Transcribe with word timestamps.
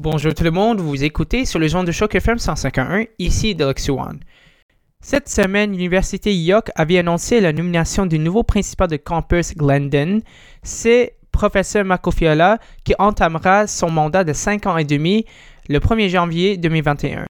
Bonjour 0.00 0.32
tout 0.32 0.44
le 0.44 0.52
monde, 0.52 0.80
vous 0.80 1.02
écoutez 1.02 1.44
sur 1.44 1.58
le 1.58 1.66
genre 1.66 1.82
de 1.82 1.90
Choc 1.90 2.14
FM 2.14 2.38
151, 2.38 3.06
ici 3.18 3.56
Deluxe 3.56 3.88
One. 3.88 4.20
Cette 5.00 5.28
semaine, 5.28 5.72
l'Université 5.72 6.32
York 6.32 6.70
avait 6.76 6.98
annoncé 6.98 7.40
la 7.40 7.52
nomination 7.52 8.06
du 8.06 8.20
nouveau 8.20 8.44
principal 8.44 8.86
de 8.86 8.96
campus 8.96 9.56
Glendon. 9.56 10.20
C'est 10.62 11.16
professeur 11.32 11.84
Marco 11.84 12.12
Fiola 12.12 12.60
qui 12.84 12.94
entamera 13.00 13.66
son 13.66 13.90
mandat 13.90 14.22
de 14.22 14.32
5 14.32 14.66
ans 14.66 14.76
et 14.76 14.84
demi 14.84 15.24
le 15.68 15.80
1er 15.80 16.08
janvier 16.08 16.56
2021. 16.58 17.24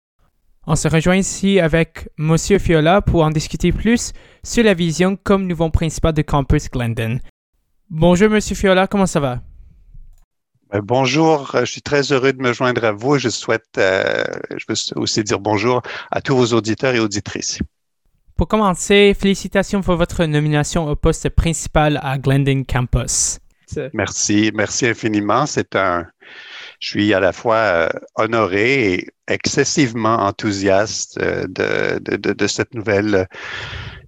On 0.66 0.74
se 0.74 0.88
rejoint 0.88 1.18
ici 1.18 1.60
avec 1.60 2.08
M. 2.18 2.36
Fiola 2.36 3.00
pour 3.00 3.22
en 3.22 3.30
discuter 3.30 3.70
plus 3.70 4.12
sur 4.42 4.64
la 4.64 4.74
vision 4.74 5.16
comme 5.22 5.46
nouveau 5.46 5.70
principal 5.70 6.14
de 6.14 6.22
campus 6.22 6.68
Glendon. 6.68 7.20
Bonjour 7.90 8.34
M. 8.34 8.40
Fiola, 8.40 8.88
comment 8.88 9.06
ça 9.06 9.20
va? 9.20 9.40
Euh, 10.74 10.80
bonjour, 10.82 11.54
euh, 11.54 11.60
je 11.60 11.70
suis 11.72 11.82
très 11.82 12.12
heureux 12.12 12.32
de 12.32 12.42
me 12.42 12.52
joindre 12.52 12.84
à 12.84 12.92
vous. 12.92 13.18
Je 13.18 13.28
souhaite, 13.28 13.66
euh, 13.78 14.24
je 14.56 14.64
veux 14.68 15.00
aussi 15.00 15.22
dire 15.22 15.38
bonjour 15.38 15.82
à 16.10 16.20
tous 16.20 16.36
vos 16.36 16.56
auditeurs 16.56 16.94
et 16.94 16.98
auditrices. 16.98 17.60
Pour 18.36 18.48
commencer, 18.48 19.16
félicitations 19.18 19.80
pour 19.80 19.96
votre 19.96 20.24
nomination 20.24 20.88
au 20.88 20.96
poste 20.96 21.28
principal 21.30 22.00
à 22.02 22.18
Glendon 22.18 22.64
Campus. 22.68 23.38
Merci, 23.94 24.52
merci 24.54 24.86
infiniment. 24.86 25.46
C'est 25.46 25.74
un, 25.74 26.06
je 26.78 26.88
suis 26.88 27.14
à 27.14 27.20
la 27.20 27.32
fois 27.32 27.88
honoré 28.14 28.92
et 28.92 29.08
excessivement 29.26 30.16
enthousiaste 30.18 31.18
de, 31.18 31.98
de, 31.98 32.32
de 32.32 32.46
cette 32.46 32.74
nouvelle 32.74 33.26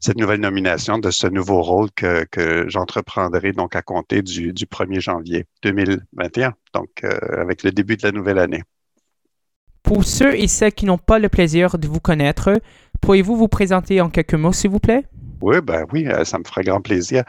cette 0.00 0.16
nouvelle 0.16 0.40
nomination, 0.40 0.98
de 0.98 1.10
ce 1.10 1.26
nouveau 1.26 1.62
rôle 1.62 1.90
que, 1.92 2.24
que 2.24 2.68
j'entreprendrai 2.68 3.52
donc 3.52 3.76
à 3.76 3.82
compter 3.82 4.22
du, 4.22 4.52
du 4.52 4.66
1er 4.66 5.00
janvier 5.00 5.46
2021, 5.62 6.54
donc 6.74 6.88
euh, 7.04 7.18
avec 7.40 7.62
le 7.62 7.72
début 7.72 7.96
de 7.96 8.06
la 8.06 8.12
nouvelle 8.12 8.38
année. 8.38 8.62
Pour 9.82 10.04
ceux 10.04 10.34
et 10.34 10.48
celles 10.48 10.72
qui 10.72 10.84
n'ont 10.84 10.98
pas 10.98 11.18
le 11.18 11.28
plaisir 11.28 11.78
de 11.78 11.88
vous 11.88 12.00
connaître, 12.00 12.60
pourriez-vous 13.00 13.36
vous 13.36 13.48
présenter 13.48 14.00
en 14.00 14.10
quelques 14.10 14.34
mots, 14.34 14.52
s'il 14.52 14.70
vous 14.70 14.80
plaît? 14.80 15.04
Oui, 15.40 15.60
ben 15.62 15.86
oui, 15.92 16.06
euh, 16.08 16.24
ça 16.24 16.38
me 16.38 16.44
fera 16.44 16.62
grand 16.62 16.80
plaisir. 16.80 17.24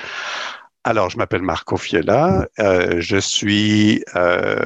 Alors, 0.83 1.09
je 1.09 1.17
m'appelle 1.17 1.42
Marco 1.42 1.78
Fiola. 1.78 2.48
Euh, 2.59 2.95
je 3.00 3.17
suis 3.17 4.04
euh, 4.16 4.66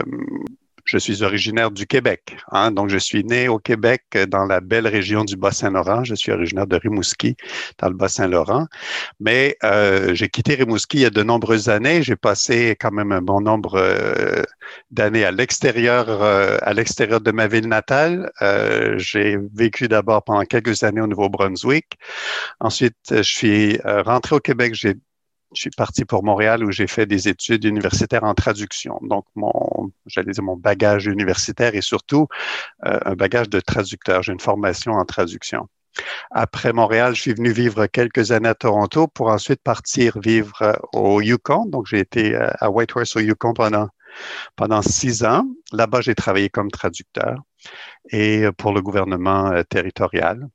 je 0.94 1.00
suis 1.00 1.24
originaire 1.24 1.72
du 1.72 1.88
Québec. 1.88 2.38
Hein, 2.52 2.70
donc, 2.70 2.90
je 2.90 3.00
suis 3.00 3.24
né 3.24 3.48
au 3.48 3.58
Québec 3.58 4.04
dans 4.28 4.46
la 4.46 4.62
belle 4.62 4.88
région 4.88 5.24
du 5.24 5.36
Bas-Saint-Laurent. 5.36 6.04
Je 6.04 6.14
suis 6.14 6.32
originaire 6.32 6.68
de 6.68 6.76
Rimouski, 6.76 7.36
dans 7.80 7.88
le 7.88 7.96
Bas-Saint-Laurent. 7.96 8.68
Mais 9.20 9.58
euh, 9.64 10.14
j'ai 10.14 10.30
quitté 10.30 10.54
Rimouski 10.54 10.98
il 10.98 11.02
y 11.02 11.06
a 11.06 11.10
de 11.10 11.24
nombreuses 11.24 11.68
années. 11.68 12.04
J'ai 12.04 12.16
passé 12.16 12.78
quand 12.80 12.92
même 12.92 13.12
un 13.12 13.24
bon 13.24 13.42
nombre 13.42 13.74
euh, 13.76 14.44
d'années 14.92 15.26
à 15.26 15.32
l'extérieur, 15.32 16.06
euh, 16.10 16.58
à 16.62 16.74
l'extérieur 16.74 17.22
de 17.22 17.32
ma 17.32 17.48
ville 17.48 17.68
natale. 17.68 18.32
Euh, 18.44 18.96
j'ai 19.00 19.40
vécu 19.52 19.88
d'abord 19.88 20.24
pendant 20.24 20.44
quelques 20.44 20.84
années 20.84 21.02
au 21.02 21.08
Nouveau-Brunswick. 21.08 21.98
Ensuite, 22.60 22.98
je 23.10 23.22
suis 23.24 23.80
rentré 23.84 24.36
au 24.36 24.40
Québec. 24.40 24.76
Je 25.56 25.62
suis 25.62 25.70
parti 25.72 26.06
pour 26.06 26.24
Montréal 26.24 26.64
où 26.64 26.72
j'ai 26.72 26.88
fait 26.88 27.06
des 27.06 27.28
études 27.28 27.64
universitaires 27.64 28.24
en 28.24 28.34
traduction. 28.34 29.00
Donc, 29.02 29.26
mon, 29.36 29.92
j'allais 30.06 30.32
dire 30.32 30.44
mon 30.44 30.58
bagage 30.58 31.06
universitaire 31.06 31.76
et 31.76 31.82
surtout 31.82 32.28
euh, 32.86 33.00
un 33.06 33.16
bagage 33.16 33.50
de 33.50 33.60
traducteur. 33.60 34.24
J'ai 34.24 34.34
une 34.34 34.40
formation 34.40 34.94
en 34.94 35.06
traduction. 35.06 35.68
Après 36.32 36.74
Montréal, 36.74 37.14
je 37.16 37.22
suis 37.22 37.34
venu 37.34 37.52
vivre 37.52 37.86
quelques 37.86 38.32
années 38.32 38.50
à 38.50 38.56
Toronto 38.56 39.08
pour 39.08 39.30
ensuite 39.30 39.62
partir 39.62 40.20
vivre 40.20 40.62
euh, 40.62 40.74
au 40.94 41.22
Yukon. 41.22 41.66
Donc, 41.68 41.86
j'ai 41.88 42.00
été 42.00 42.36
euh, 42.36 42.50
à 42.60 42.70
Whitehorse 42.70 43.16
au 43.16 43.20
Yukon 43.20 43.54
pendant, 43.54 43.90
pendant 44.56 44.82
six 44.82 45.24
ans. 45.24 45.46
Là-bas, 45.72 46.02
j'ai 46.02 46.16
travaillé 46.16 46.50
comme 46.50 46.72
traducteur 46.72 47.38
et 48.12 48.46
pour 48.58 48.74
le 48.74 48.82
gouvernement 48.82 49.54
territorial. 49.70 50.50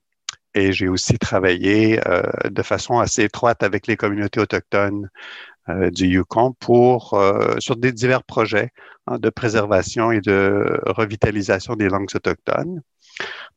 Et 0.58 0.72
j'ai 0.72 0.88
aussi 0.88 1.18
travaillé 1.18 2.00
euh, 2.08 2.20
de 2.50 2.62
façon 2.62 2.98
assez 2.98 3.22
étroite 3.22 3.62
avec 3.62 3.86
les 3.86 3.96
communautés 3.96 4.40
autochtones 4.40 5.08
euh, 5.68 5.88
du 5.90 6.06
Yukon 6.06 6.52
euh, 6.68 7.60
sur 7.60 7.76
des 7.76 7.92
divers 7.92 8.24
projets 8.24 8.72
hein, 9.06 9.18
de 9.20 9.30
préservation 9.30 10.10
et 10.10 10.20
de 10.20 10.80
revitalisation 10.86 11.76
des 11.76 11.88
langues 11.88 12.08
autochtones. 12.12 12.82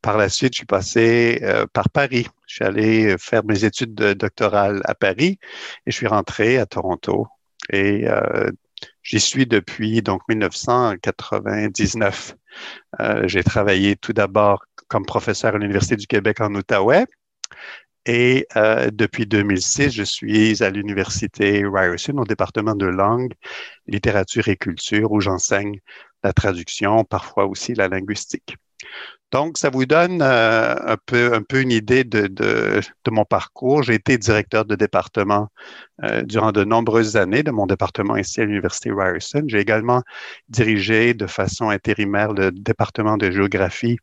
Par 0.04 0.16
la 0.16 0.30
suite, 0.30 0.54
je 0.54 0.60
suis 0.60 0.68
passé 0.68 1.42
par 1.74 1.90
Paris. 1.90 2.28
Je 2.48 2.56
suis 2.56 2.66
allé 2.66 3.16
faire 3.20 3.44
mes 3.46 3.66
études 3.66 3.94
doctorales 3.94 4.82
à 4.86 4.96
Paris 4.96 5.38
et 5.86 5.92
je 5.92 5.96
suis 5.96 6.08
rentré 6.08 6.58
à 6.58 6.66
Toronto. 6.66 7.28
Et 7.72 8.08
J'y 9.04 9.20
suis 9.20 9.46
depuis 9.46 10.02
donc 10.02 10.22
1999. 10.30 12.36
Euh, 13.00 13.28
j'ai 13.28 13.44
travaillé 13.44 13.96
tout 13.96 14.14
d'abord 14.14 14.66
comme 14.92 15.06
professeur 15.06 15.56
à 15.56 15.58
l'Université 15.58 15.96
du 15.96 16.06
Québec 16.06 16.42
en 16.42 16.54
Outaouais. 16.54 17.06
Et 18.06 18.46
euh, 18.58 18.90
depuis 18.92 19.26
2006, 19.26 19.92
je 19.92 20.04
suis 20.04 20.62
à 20.62 20.70
l'Université 20.70 21.64
Ryerson 21.66 22.18
au 22.18 22.26
département 22.26 22.76
de 22.76 22.88
langue, 22.88 23.34
littérature 23.88 24.50
et 24.50 24.58
culture 24.58 25.14
où 25.14 25.22
j'enseigne 25.22 25.80
la 26.24 26.34
traduction, 26.34 27.06
parfois 27.06 27.46
aussi 27.46 27.74
la 27.74 27.88
linguistique. 27.88 28.58
Donc, 29.32 29.58
ça 29.58 29.70
vous 29.70 29.86
donne 29.86 30.22
euh, 30.22 30.76
un, 30.76 30.98
peu, 31.06 31.34
un 31.34 31.58
une 31.58 31.72
idée 31.72 32.04
de 32.04 32.82
mon 33.10 33.24
parcours. 33.24 33.84
J'ai 33.84 33.94
été 33.94 34.18
directeur 34.18 34.66
de 34.66 34.76
département 34.76 35.48
euh, 36.04 36.24
durant 36.24 36.52
de 36.52 36.66
nombreuses 36.66 37.16
années 37.16 37.44
de 37.44 37.52
mon 37.52 37.66
département 37.66 38.18
ici 38.18 38.42
à 38.42 38.46
l'Université 38.46 38.92
Ryerson. 38.92 39.44
J'ai 39.48 39.60
également 39.60 40.02
dirigé 40.50 41.14
de 41.14 41.28
façon 41.28 41.70
intérimaire 41.70 42.34
le 42.34 42.52
département 42.52 43.16
de 43.16 43.32
géographie 43.32 43.98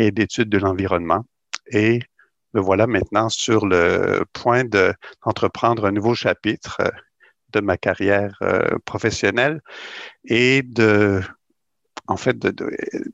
et 0.00 0.10
d'études 0.10 0.48
de 0.48 0.58
l'environnement. 0.58 1.24
Et 1.70 2.00
me 2.54 2.60
voilà 2.60 2.86
maintenant 2.86 3.28
sur 3.28 3.66
le 3.66 4.24
point 4.32 4.64
d'entreprendre 4.64 5.86
un 5.86 5.92
nouveau 5.92 6.14
chapitre 6.14 6.78
euh, 6.80 6.90
de 7.52 7.60
ma 7.60 7.76
carrière 7.76 8.38
professionnelle 8.84 9.60
et 10.24 10.62
de 10.62 11.20
en 12.10 12.16
fait, 12.16 12.36
de, 12.38 12.52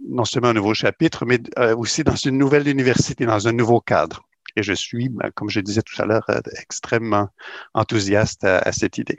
non 0.09 0.25
seulement 0.25 0.49
un 0.49 0.55
nouveau 0.55 0.73
chapitre, 0.73 1.27
mais 1.27 1.39
euh, 1.59 1.77
aussi 1.77 2.03
dans 2.03 2.17
une 2.17 2.39
nouvelle 2.39 2.67
université, 2.67 3.27
dans 3.27 3.47
un 3.47 3.53
nouveau 3.53 3.81
cadre. 3.81 4.23
Et 4.57 4.63
je 4.63 4.73
suis, 4.73 5.11
ben, 5.11 5.31
comme 5.35 5.51
je 5.51 5.61
disais 5.61 5.83
tout 5.83 6.01
à 6.01 6.07
l'heure, 6.07 6.25
euh, 6.31 6.41
extrêmement 6.63 7.29
enthousiaste 7.75 8.45
à, 8.45 8.73
cette 8.73 8.97
idée. 8.97 9.19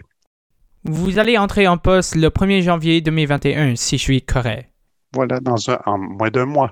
Vous 0.84 1.19
allez 1.19 1.38
entrer 1.38 1.67
en 1.67 1.78
poste 1.78 2.16
le 2.16 2.29
1er 2.29 2.63
janvier 2.63 3.01
2021, 3.01 3.75
si 3.75 3.97
je 3.97 4.01
suis 4.01 4.22
correct. 4.23 4.72
Voilà, 5.13 5.39
dans 5.39 5.69
un, 5.69 5.79
en 5.85 5.99
moins 5.99 6.31
d'un 6.31 6.45
mois. 6.45 6.72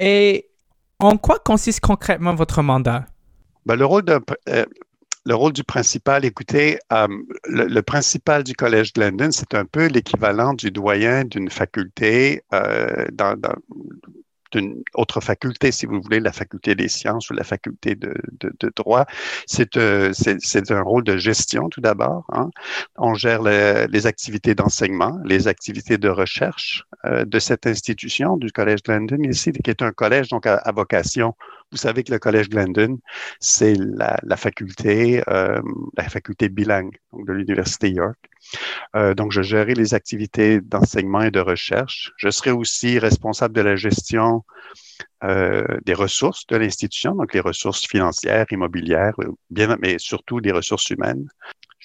Et 0.00 0.48
en 0.98 1.16
quoi 1.16 1.38
consiste 1.38 1.80
concrètement 1.80 2.34
votre 2.34 2.62
mandat? 2.62 3.06
Ben, 3.66 3.76
le 3.76 3.84
rôle 3.84 4.04
euh, 4.48 4.64
le 5.26 5.34
rôle 5.34 5.52
du 5.52 5.64
principal, 5.64 6.24
écoutez, 6.24 6.78
euh, 6.92 7.08
le, 7.46 7.80
principal 7.80 8.44
du 8.44 8.54
Collège 8.54 8.92
de 8.92 9.00
London, 9.00 9.30
c'est 9.30 9.54
un 9.54 9.64
peu 9.64 9.86
l'équivalent 9.86 10.52
du 10.52 10.70
doyen 10.70 11.24
d'une 11.24 11.48
faculté 11.48 12.42
euh, 12.52 13.06
dans, 13.12 13.34
d'une 14.56 14.82
autre 14.94 15.20
faculté, 15.20 15.72
si 15.72 15.86
vous 15.86 16.00
voulez, 16.00 16.20
la 16.20 16.32
faculté 16.32 16.74
des 16.74 16.88
sciences 16.88 17.30
ou 17.30 17.34
la 17.34 17.44
faculté 17.44 17.94
de, 17.94 18.14
droit. 18.76 19.04
Euh, 19.76 20.10
c'est, 20.14 20.40
c'est, 20.40 20.70
un 20.70 20.82
rôle 20.82 21.04
de 21.04 21.16
gestion 21.16 21.68
tout 21.68 21.80
d'abord. 21.80 22.24
Hein. 22.32 22.50
On 22.96 23.14
gère 23.14 23.42
les 23.42 24.06
activités 24.06 24.54
d'enseignement, 24.54 25.18
les 25.24 25.48
activités 25.48 25.98
de 25.98 26.08
recherche 26.08 26.84
de 27.04 27.38
cette 27.38 27.66
institution 27.66 28.36
du 28.36 28.50
Collège 28.52 28.82
de 28.82 28.92
London 28.92 29.22
ici, 29.22 29.52
qui 29.52 29.70
est 29.70 29.82
un 29.82 29.92
collège 29.92 30.28
donc 30.28 30.46
à 30.46 30.72
vocation 30.74 31.34
vous 31.70 31.78
savez 31.78 32.04
que 32.04 32.12
le 32.12 32.18
Collège 32.18 32.48
Glendon, 32.48 32.98
c'est 33.40 33.74
la, 33.74 34.36
faculté, 34.36 35.22
euh, 35.28 35.60
la 35.96 36.08
faculté 36.08 36.48
bilingue 36.48 36.96
donc 37.12 37.26
de 37.26 37.32
l'Université 37.32 37.90
York. 37.90 38.18
Euh, 38.94 39.14
donc, 39.14 39.32
je 39.32 39.42
gérerai 39.42 39.74
les 39.74 39.94
activités 39.94 40.60
d'enseignement 40.60 41.22
et 41.22 41.30
de 41.30 41.40
recherche. 41.40 42.12
Je 42.16 42.30
serai 42.30 42.50
aussi 42.50 42.98
responsable 42.98 43.54
de 43.54 43.60
la 43.60 43.76
gestion 43.76 44.44
euh, 45.24 45.64
des 45.84 45.94
ressources 45.94 46.46
de 46.46 46.56
l'institution, 46.56 47.14
donc 47.14 47.34
les 47.34 47.40
ressources 47.40 47.86
financières, 47.86 48.46
immobilières, 48.50 49.14
mais 49.80 49.98
surtout 49.98 50.40
des 50.40 50.52
ressources 50.52 50.90
humaines. 50.90 51.26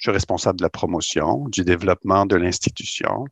Je 0.00 0.04
suis 0.04 0.12
responsable 0.12 0.58
de 0.58 0.62
la 0.62 0.70
promotion, 0.70 1.44
du 1.48 1.62
développement 1.62 2.24
de 2.24 2.34
l'institution. 2.34 3.26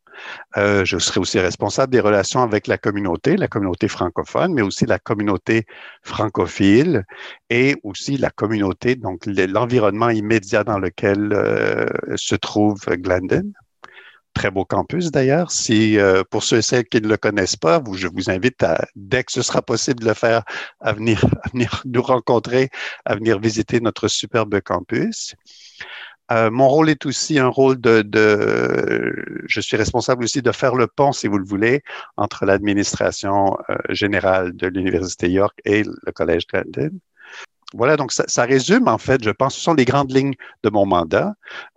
Euh, 0.58 0.84
je 0.84 0.98
serai 0.98 1.18
aussi 1.18 1.38
responsable 1.38 1.90
des 1.90 2.00
relations 2.00 2.42
avec 2.42 2.66
la 2.66 2.76
communauté, 2.76 3.38
la 3.38 3.48
communauté 3.48 3.88
francophone, 3.88 4.52
mais 4.52 4.60
aussi 4.60 4.84
la 4.84 4.98
communauté 4.98 5.64
francophile 6.02 7.06
et 7.48 7.76
aussi 7.84 8.18
la 8.18 8.28
communauté, 8.28 8.96
donc 8.96 9.24
l'environnement 9.24 10.10
immédiat 10.10 10.62
dans 10.62 10.78
lequel 10.78 11.32
euh, 11.32 11.86
se 12.16 12.34
trouve 12.34 12.80
Glendon 12.86 13.50
très 14.34 14.50
beau 14.50 14.64
campus 14.64 15.10
d'ailleurs. 15.10 15.50
Si 15.50 15.98
euh, 15.98 16.22
pour 16.30 16.44
ceux 16.44 16.58
et 16.58 16.62
celles 16.62 16.84
qui 16.84 17.00
ne 17.00 17.08
le 17.08 17.16
connaissent 17.16 17.56
pas, 17.56 17.82
je 17.94 18.08
vous 18.08 18.30
invite 18.30 18.62
à, 18.62 18.86
dès 18.94 19.24
que 19.24 19.32
ce 19.32 19.42
sera 19.42 19.62
possible 19.62 20.00
de 20.00 20.06
le 20.06 20.14
faire, 20.14 20.42
à 20.80 20.92
venir, 20.92 21.24
à 21.42 21.48
venir 21.48 21.82
nous 21.86 22.02
rencontrer, 22.02 22.68
à 23.06 23.16
venir 23.16 23.40
visiter 23.40 23.80
notre 23.80 24.06
superbe 24.06 24.60
campus. 24.60 25.34
Euh, 26.30 26.50
mon 26.50 26.68
rôle 26.68 26.90
est 26.90 27.06
aussi 27.06 27.38
un 27.38 27.48
rôle 27.48 27.80
de, 27.80 28.04
je 29.46 29.60
suis 29.60 29.76
responsable 29.76 30.24
aussi 30.24 30.42
de 30.42 30.52
faire 30.52 30.74
le 30.74 30.86
pont, 30.86 31.12
si 31.12 31.26
vous 31.26 31.38
le 31.38 31.44
voulez, 31.44 31.82
entre 32.16 32.44
l'administration 32.44 33.56
euh, 33.70 33.76
générale 33.88 34.54
de 34.54 34.66
l'Université 34.66 35.30
York 35.30 35.58
et 35.64 35.84
le 35.84 36.12
Collège 36.12 36.46
Glandon. 36.46 36.90
Voilà, 37.74 37.98
donc 37.98 38.12
ça, 38.12 38.44
résume 38.44 38.88
en 38.88 38.96
fait, 38.96 39.22
je 39.22 39.28
pense, 39.28 39.54
ce 39.54 39.60
sont 39.60 39.74
les 39.74 39.84
grandes 39.84 40.10
lignes 40.10 40.34
de 40.62 40.70
mon 40.70 40.86
mandat. 40.86 41.34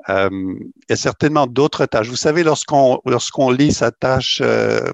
Il 0.07 0.71
y 0.89 0.93
a 0.93 0.95
certainement 0.95 1.47
d'autres 1.47 1.85
tâches. 1.85 2.07
Vous 2.07 2.15
savez, 2.15 2.43
lorsqu'on 2.43 3.01
lorsqu'on 3.05 3.51
lit 3.51 3.73
sa 3.73 3.91
tâche, 3.91 4.39
euh, 4.41 4.89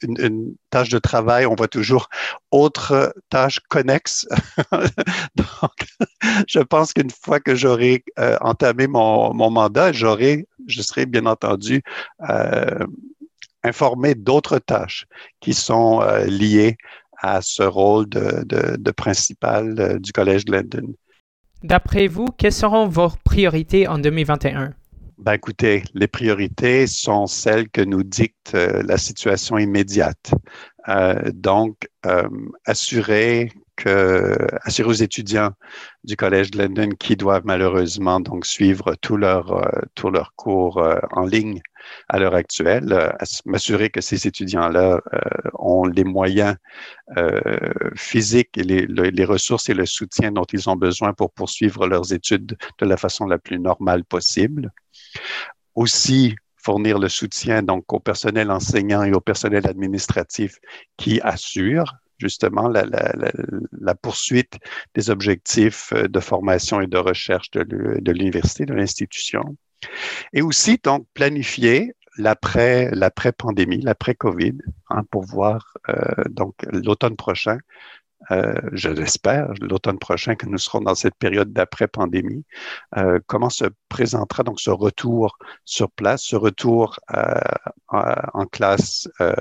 une, 0.00 0.54
tâche 0.70 0.88
de 0.88 0.98
travail, 0.98 1.44
on 1.44 1.54
voit 1.54 1.68
toujours 1.68 2.08
autres 2.50 3.14
tâches 3.28 3.60
connexes. 3.68 4.26
donc, 5.36 5.74
je 6.46 6.60
pense 6.60 6.94
qu'une 6.94 7.10
fois 7.10 7.40
que 7.40 7.54
j'aurai 7.54 8.02
euh, 8.18 8.38
entamé 8.40 8.86
mon, 8.86 9.34
mon 9.34 9.50
mandat, 9.50 9.92
j'aurai, 9.92 10.46
je 10.66 10.80
serai 10.80 11.04
bien 11.04 11.26
entendu 11.26 11.82
euh, 12.30 12.86
informé 13.64 14.14
d'autres 14.14 14.58
tâches 14.58 15.04
qui 15.40 15.52
sont 15.52 16.00
liées 16.26 16.78
à 17.20 17.40
ce 17.42 17.62
rôle 17.62 18.08
de, 18.08 18.44
de, 18.44 18.76
de 18.76 18.90
principal 18.90 19.74
euh, 19.78 19.98
du 19.98 20.12
Collège 20.12 20.44
Glendon. 20.44 20.94
D'après 21.62 22.06
vous, 22.06 22.26
quelles 22.26 22.52
seront 22.52 22.86
vos 22.86 23.10
priorités 23.24 23.88
en 23.88 23.98
2021? 23.98 24.74
Ben 25.18 25.32
écoutez, 25.32 25.82
les 25.94 26.06
priorités 26.06 26.86
sont 26.86 27.26
celles 27.26 27.68
que 27.68 27.80
nous 27.80 28.04
dicte 28.04 28.52
euh, 28.54 28.82
la 28.84 28.98
situation 28.98 29.58
immédiate. 29.58 30.32
Euh, 30.88 31.32
donc, 31.34 31.88
euh, 32.06 32.28
assurer 32.64 33.50
que, 33.78 34.36
assurer 34.62 34.88
aux 34.88 34.92
étudiants 34.92 35.52
du 36.02 36.16
Collège 36.16 36.50
de 36.50 36.58
London 36.58 36.90
qui 36.98 37.16
doivent 37.16 37.44
malheureusement 37.44 38.18
donc 38.18 38.44
suivre 38.44 38.96
tous 39.00 39.16
leurs 39.16 39.52
euh, 39.52 40.22
cours 40.36 40.78
euh, 40.78 40.98
en 41.12 41.24
ligne 41.24 41.60
à 42.08 42.18
l'heure 42.18 42.34
actuelle, 42.34 42.92
euh, 42.92 43.10
m'assurer 43.46 43.88
que 43.88 44.00
ces 44.00 44.26
étudiants-là 44.26 45.00
ont 45.54 45.84
les 45.84 46.04
moyens 46.04 46.56
physiques 47.94 48.56
les, 48.56 48.86
les 48.86 49.24
ressources 49.24 49.68
et 49.68 49.74
le 49.74 49.86
soutien 49.86 50.32
dont 50.32 50.44
ils 50.52 50.68
ont 50.68 50.76
besoin 50.76 51.12
pour 51.14 51.30
poursuivre 51.32 51.86
leurs 51.86 52.12
études 52.12 52.56
de 52.78 52.86
la 52.86 52.96
façon 52.96 53.26
la 53.26 53.38
plus 53.38 53.58
normale 53.58 54.04
possible. 54.04 54.72
Aussi, 55.74 56.34
fournir 56.56 56.98
le 56.98 57.08
soutien 57.08 57.62
donc 57.62 57.90
au 57.92 58.00
personnel 58.00 58.50
enseignant 58.50 59.04
et 59.04 59.12
au 59.12 59.20
personnel 59.20 59.66
administratif 59.66 60.58
qui 60.96 61.20
assure 61.22 61.94
justement 62.18 62.68
la, 62.68 63.94
poursuite 63.94 64.58
des 64.94 65.10
objectifs 65.10 65.92
de 65.92 66.20
formation 66.20 66.80
et 66.80 66.86
de 66.86 66.98
recherche 66.98 67.50
de 67.50 68.12
l'université, 68.12 68.66
de 68.66 68.74
l'institution. 68.74 69.56
Et 70.32 70.42
aussi, 70.42 70.78
donc, 70.82 71.06
planifier 71.14 71.94
l'après, 72.16 72.90
l'après-pandémie, 72.92 73.80
l'après-COVID, 73.80 74.58
hein, 74.90 75.04
pour 75.10 75.24
voir, 75.24 75.74
euh, 75.88 75.94
donc, 76.28 76.54
l'automne 76.72 77.16
prochain, 77.16 77.58
euh, 78.32 78.54
je 78.72 78.88
l'espère, 78.88 79.52
l'automne 79.60 79.98
prochain, 79.98 80.34
que 80.34 80.46
nous 80.46 80.58
serons 80.58 80.80
dans 80.80 80.96
cette 80.96 81.14
période 81.14 81.52
d'après-pandémie, 81.52 82.44
euh, 82.96 83.20
comment 83.26 83.50
se 83.50 83.66
présentera 83.88 84.42
donc 84.42 84.60
ce 84.60 84.70
retour 84.70 85.38
sur 85.64 85.90
place, 85.90 86.22
ce 86.22 86.36
retour 86.36 86.98
euh, 87.14 87.40
en 87.88 88.46
classe 88.46 89.08
euh, 89.20 89.34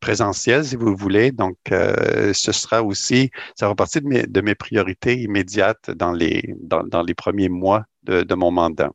présentiel, 0.00 0.64
si 0.64 0.76
vous 0.76 0.96
voulez. 0.96 1.32
Donc, 1.32 1.56
euh, 1.72 2.32
ce 2.34 2.52
sera 2.52 2.82
aussi, 2.82 3.30
ça 3.56 3.68
va 3.68 3.74
partie 3.74 4.00
de 4.00 4.06
mes, 4.06 4.22
de 4.24 4.40
mes 4.40 4.54
priorités 4.54 5.20
immédiates 5.20 5.90
dans 5.90 6.12
les, 6.12 6.54
dans, 6.62 6.82
dans 6.84 7.02
les 7.02 7.14
premiers 7.14 7.48
mois 7.48 7.84
de 8.04 8.34
mon 8.34 8.50
mandat 8.50 8.90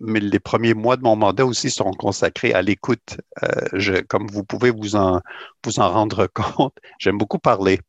mais 0.00 0.20
les 0.20 0.40
premiers 0.40 0.74
mois 0.74 0.96
de 0.96 1.02
mon 1.02 1.16
mandat 1.16 1.46
aussi 1.46 1.70
seront 1.70 1.92
consacrés 1.92 2.52
à 2.52 2.62
l'écoute. 2.62 3.18
Euh, 3.42 4.02
comme 4.08 4.26
vous 4.28 4.44
pouvez 4.44 4.70
vous 4.70 4.96
en, 4.96 5.20
vous 5.64 5.78
en 5.80 5.90
rendre 5.90 6.26
compte, 6.34 6.74
j'aime 6.98 7.18
beaucoup 7.18 7.38
parler, 7.38 7.80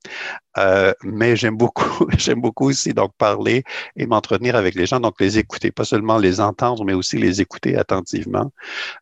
euh, 0.58 0.94
mais 1.04 1.36
j'aime 1.36 1.58
beaucoup, 1.58 2.08
j'aime 2.18 2.42
beaucoup 2.42 2.70
aussi 2.70 2.94
donc 2.94 3.12
parler 3.18 3.64
et 3.96 4.06
m'entretenir 4.06 4.56
avec 4.56 4.76
les 4.76 4.86
gens, 4.86 5.00
donc 5.00 5.20
les 5.20 5.38
écouter, 5.38 5.72
pas 5.72 5.86
seulement 5.86 6.18
les 6.18 6.40
entendre, 6.40 6.86
mais 6.86 6.94
aussi 6.94 7.18
les 7.18 7.42
écouter 7.42 7.78
attentivement. 7.78 8.52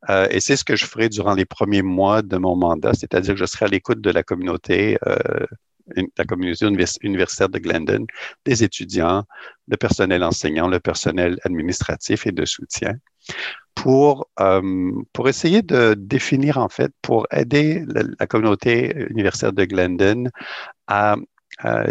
Euh, 0.10 0.28
et 0.32 0.40
c'est 0.40 0.56
ce 0.56 0.64
que 0.64 0.76
je 0.76 0.86
ferai 0.86 1.10
durant 1.10 1.34
les 1.34 1.46
premiers 1.46 1.82
mois 1.84 2.22
de 2.22 2.38
mon 2.38 2.56
mandat, 2.56 2.94
c'est-à-dire 2.94 3.34
que 3.36 3.40
je 3.40 3.46
serai 3.46 3.66
à 3.66 3.70
l'écoute 3.70 4.02
de 4.02 4.12
la 4.12 4.24
communauté 4.24 4.98
la 6.18 6.26
communauté 6.26 6.66
universitaire 7.02 7.50
de 7.50 7.60
Glendon, 7.60 8.06
des 8.46 8.64
étudiants, 8.64 9.26
le 9.68 9.78
personnel 9.78 10.24
enseignant, 10.24 10.68
le 10.68 10.80
personnel 10.80 11.38
administratif 11.44 12.26
et 12.26 12.32
de 12.32 12.46
soutien 12.46 12.94
pour, 13.76 14.30
euh, 14.40 14.92
pour 15.14 15.30
essayer 15.30 15.62
de 15.62 15.96
définir, 15.98 16.58
en 16.58 16.70
fait, 16.70 16.92
pour 17.02 17.28
aider 17.32 17.84
la, 18.20 18.28
communauté 18.28 18.94
universitaire 19.10 19.54
de 19.54 19.66
Glendon 19.66 20.26
à, 20.88 21.16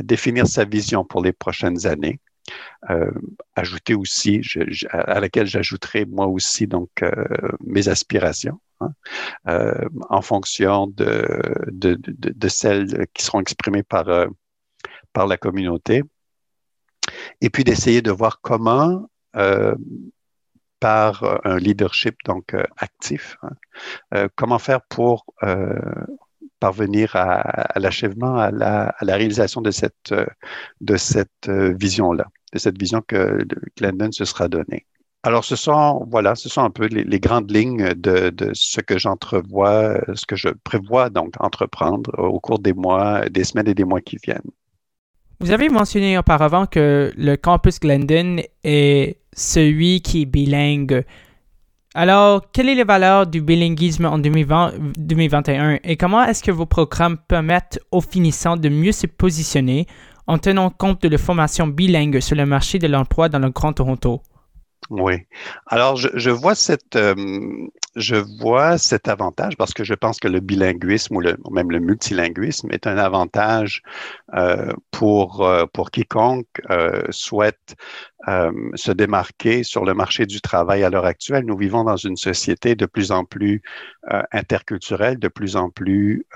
définir 0.02 0.48
sa 0.48 0.64
vision 0.64 1.04
pour 1.04 1.22
les 1.22 1.32
prochaines 1.32 1.86
années. 1.86 2.18
Euh, 2.90 3.10
ajouter 3.54 3.94
aussi, 3.94 4.42
à 4.90 5.20
laquelle 5.20 5.46
j'ajouterai 5.46 6.04
moi 6.04 6.26
aussi 6.26 6.66
donc 6.66 6.90
euh, 7.02 7.12
mes 7.64 7.86
aspirations 7.88 8.58
hein, 8.80 8.90
euh, 9.46 9.88
en 10.10 10.20
fonction 10.20 10.88
de, 10.88 11.54
de, 11.70 12.48
celles 12.48 13.06
qui 13.14 13.22
seront 13.22 13.40
exprimées 13.40 13.84
par, 13.84 14.06
par 15.12 15.28
la 15.28 15.36
communauté. 15.36 16.02
Et 17.40 17.50
puis 17.50 17.62
d'essayer 17.62 18.02
de 18.02 18.10
voir 18.10 18.40
comment, 18.40 19.08
par 20.80 21.40
un 21.44 21.58
leadership 21.58 22.16
donc 22.24 22.56
actif, 22.76 23.36
hein, 24.12 24.28
comment 24.34 24.58
faire 24.58 24.82
pour 24.82 25.24
parvenir 26.66 27.16
à, 27.16 27.78
l'achèvement, 27.84 28.36
à 28.36 28.50
la, 28.52 29.16
réalisation 29.20 29.60
de 29.60 29.72
cette, 29.72 30.14
de 30.80 30.96
cette 30.96 31.48
vision-là, 31.48 32.26
de 32.52 32.58
cette 32.58 32.78
vision 32.78 33.02
que 33.06 33.44
Glendon 33.76 34.12
se 34.12 34.24
sera 34.24 34.46
donnée. 34.46 34.86
Alors, 35.24 35.44
ce 35.44 35.56
sont, 35.56 36.06
voilà, 36.08 36.34
ce 36.36 36.48
sont 36.48 36.62
un 36.62 36.70
peu 36.70 36.86
les, 36.86 37.20
grandes 37.20 37.50
lignes 37.50 37.94
de, 37.94 38.30
de 38.30 38.50
ce 38.54 38.80
que 38.80 38.96
j'entrevois, 38.98 40.00
ce 40.14 40.24
que 40.26 40.36
je 40.36 40.50
prévois 40.64 41.10
donc 41.10 41.34
entreprendre 41.40 42.10
au 42.18 42.38
cours 42.40 42.60
des 42.60 42.74
mois, 42.74 43.28
des 43.28 43.44
semaines 43.44 43.68
et 43.68 43.74
des 43.74 43.84
mois 43.84 44.00
qui 44.00 44.18
viennent. 44.22 44.52
Vous 45.40 45.50
avez 45.50 45.68
mentionné 45.68 46.16
auparavant 46.18 46.66
que 46.66 47.12
le 47.16 47.34
campus 47.36 47.80
Glendon 47.80 48.36
est 48.62 49.16
celui 49.32 50.00
qui 50.00 50.22
est 50.22 50.26
bilingue. 50.26 51.04
Alors, 51.94 52.50
quelle 52.52 52.70
est 52.70 52.74
la 52.74 52.84
valeur 52.84 53.26
du 53.26 53.42
bilinguisme 53.42 54.06
en 54.06 54.16
2020, 54.18 54.72
2021 54.96 55.78
et 55.84 55.98
comment 55.98 56.24
est-ce 56.24 56.42
que 56.42 56.50
vos 56.50 56.64
programmes 56.64 57.18
permettent 57.28 57.80
aux 57.90 58.00
finissants 58.00 58.56
de 58.56 58.70
mieux 58.70 58.92
se 58.92 59.06
positionner 59.06 59.86
en 60.26 60.38
tenant 60.38 60.70
compte 60.70 61.02
de 61.02 61.08
la 61.08 61.18
formation 61.18 61.66
bilingue 61.66 62.20
sur 62.20 62.34
le 62.34 62.46
marché 62.46 62.78
de 62.78 62.86
l'emploi 62.86 63.28
dans 63.28 63.40
le 63.40 63.50
Grand 63.50 63.74
Toronto? 63.74 64.22
Oui. 64.90 65.14
Alors, 65.66 65.96
je, 65.96 66.08
je 66.14 66.30
vois 66.30 66.54
cette, 66.54 66.96
euh, 66.96 67.14
je 67.96 68.16
vois 68.40 68.78
cet 68.78 69.08
avantage 69.08 69.56
parce 69.56 69.72
que 69.72 69.84
je 69.84 69.94
pense 69.94 70.18
que 70.18 70.28
le 70.28 70.40
bilinguisme 70.40 71.16
ou, 71.16 71.20
le, 71.20 71.36
ou 71.44 71.50
même 71.52 71.70
le 71.70 71.78
multilinguisme 71.78 72.68
est 72.72 72.86
un 72.86 72.98
avantage 72.98 73.82
euh, 74.34 74.72
pour, 74.90 75.46
euh, 75.46 75.64
pour 75.72 75.90
quiconque 75.90 76.46
euh, 76.70 77.02
souhaite 77.10 77.76
euh, 78.28 78.50
se 78.74 78.92
démarquer 78.92 79.62
sur 79.62 79.84
le 79.84 79.94
marché 79.94 80.26
du 80.26 80.40
travail 80.40 80.84
à 80.84 80.90
l'heure 80.90 81.06
actuelle. 81.06 81.44
Nous 81.46 81.56
vivons 81.56 81.84
dans 81.84 81.96
une 81.96 82.16
société 82.16 82.74
de 82.74 82.86
plus 82.86 83.12
en 83.12 83.24
plus 83.24 83.62
euh, 84.12 84.22
interculturelle, 84.32 85.18
de 85.18 85.28
plus 85.28 85.56
en 85.56 85.70
plus 85.70 86.26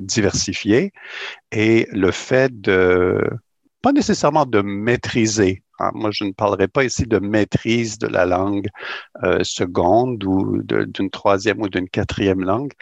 diversifiée 0.00 0.92
et 1.52 1.86
le 1.92 2.10
fait 2.10 2.60
de 2.60 3.20
pas 3.82 3.92
nécessairement 3.92 4.46
de 4.46 4.60
maîtriser 4.62 5.62
moi, 5.94 6.10
je 6.12 6.24
ne 6.24 6.32
parlerai 6.32 6.68
pas 6.68 6.84
ici 6.84 7.06
de 7.06 7.18
maîtrise 7.18 7.98
de 7.98 8.06
la 8.06 8.24
langue 8.24 8.68
euh, 9.22 9.42
seconde 9.42 10.22
ou 10.24 10.62
d'une 10.62 11.10
troisième 11.10 11.60
ou 11.60 11.68
d'une 11.68 11.88
quatrième 11.88 12.44
langue, 12.44 12.72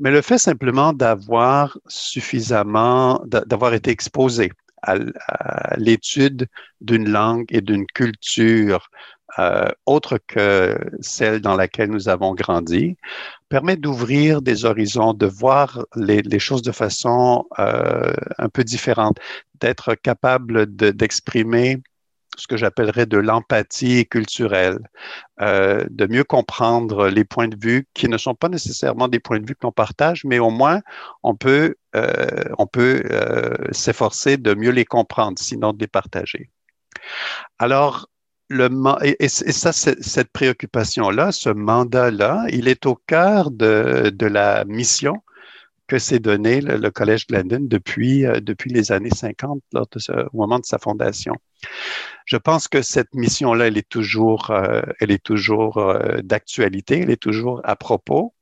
mais 0.00 0.10
le 0.10 0.22
fait 0.22 0.38
simplement 0.38 0.92
d'avoir 0.92 1.78
suffisamment, 1.86 3.22
d'avoir 3.26 3.74
été 3.74 3.90
exposé 3.90 4.50
à, 4.82 4.96
l'étude 5.76 6.46
d'une 6.80 7.08
langue 7.08 7.46
et 7.50 7.60
d'une 7.60 7.86
culture 7.86 8.90
euh, 9.38 9.68
autre 9.86 10.18
que 10.26 10.78
celle 11.00 11.40
dans 11.40 11.54
laquelle 11.54 11.90
nous 11.90 12.08
avons 12.08 12.34
grandi, 12.34 12.96
permet 13.48 13.76
d'ouvrir 13.76 14.42
des 14.42 14.64
horizons, 14.64 15.14
de 15.14 15.26
voir 15.26 15.84
les, 15.94 16.22
les 16.22 16.38
choses 16.38 16.62
de 16.62 16.72
façon 16.72 17.44
euh, 17.58 18.12
un 18.38 18.48
peu 18.48 18.64
différente, 18.64 19.18
d'être 19.60 19.94
capable 19.94 20.66
d'exprimer 20.66 21.82
ce 22.38 22.46
que 22.46 22.56
j'appellerais 22.56 23.06
de 23.06 23.18
l'empathie 23.18 24.06
culturelle, 24.06 24.78
euh, 25.40 25.84
de 25.90 26.06
mieux 26.06 26.24
comprendre 26.24 27.08
les 27.08 27.24
points 27.24 27.48
de 27.48 27.56
vue 27.60 27.86
qui 27.94 28.08
ne 28.08 28.16
sont 28.16 28.34
pas 28.34 28.48
nécessairement 28.48 29.08
des 29.08 29.20
points 29.20 29.40
de 29.40 29.46
vue 29.46 29.54
que 29.54 29.64
l'on 29.66 29.72
partage, 29.72 30.24
mais 30.24 30.38
au 30.38 30.50
moins 30.50 30.80
on 31.22 31.34
peut, 31.34 31.74
euh, 31.96 32.44
on 32.58 32.66
peut 32.66 33.02
euh, 33.10 33.54
s'efforcer 33.72 34.36
de 34.36 34.54
mieux 34.54 34.70
les 34.70 34.84
comprendre, 34.84 35.38
sinon 35.38 35.72
de 35.72 35.80
les 35.80 35.88
partager. 35.88 36.50
Alors, 37.58 38.08
le, 38.48 38.70
et, 39.02 39.28
ça, 39.28 39.72
cette 39.72 40.32
préoccupation-là, 40.32 41.32
ce 41.32 41.50
mandat-là, 41.50 42.46
il 42.48 42.68
est 42.68 42.86
au 42.86 42.94
cœur 42.94 43.50
de, 43.50 44.10
de 44.14 44.26
la 44.26 44.64
mission 44.64 45.22
que 45.88 45.98
s'est 45.98 46.20
donné 46.20 46.60
le, 46.60 46.90
Collège 46.90 47.26
Glendon 47.26 47.60
depuis, 47.62 48.26
euh, 48.26 48.40
depuis 48.40 48.70
les 48.70 48.92
années 48.92 49.10
50, 49.10 49.62
lors 49.72 49.88
au 50.32 50.36
moment 50.36 50.58
de 50.58 50.64
sa 50.64 50.78
fondation. 50.78 51.34
Je 52.26 52.36
pense 52.36 52.68
que 52.68 52.82
cette 52.82 53.14
mission-là, 53.14 53.66
elle 53.68 53.78
est 53.78 53.88
toujours, 53.88 54.50
euh, 54.50 54.82
elle 55.00 55.10
est 55.10 55.22
toujours 55.22 55.78
euh, 55.78 56.18
d'actualité, 56.22 57.00
elle 57.00 57.10
est 57.10 57.20
toujours 57.20 57.62
à 57.64 57.74
propos. 57.74 58.34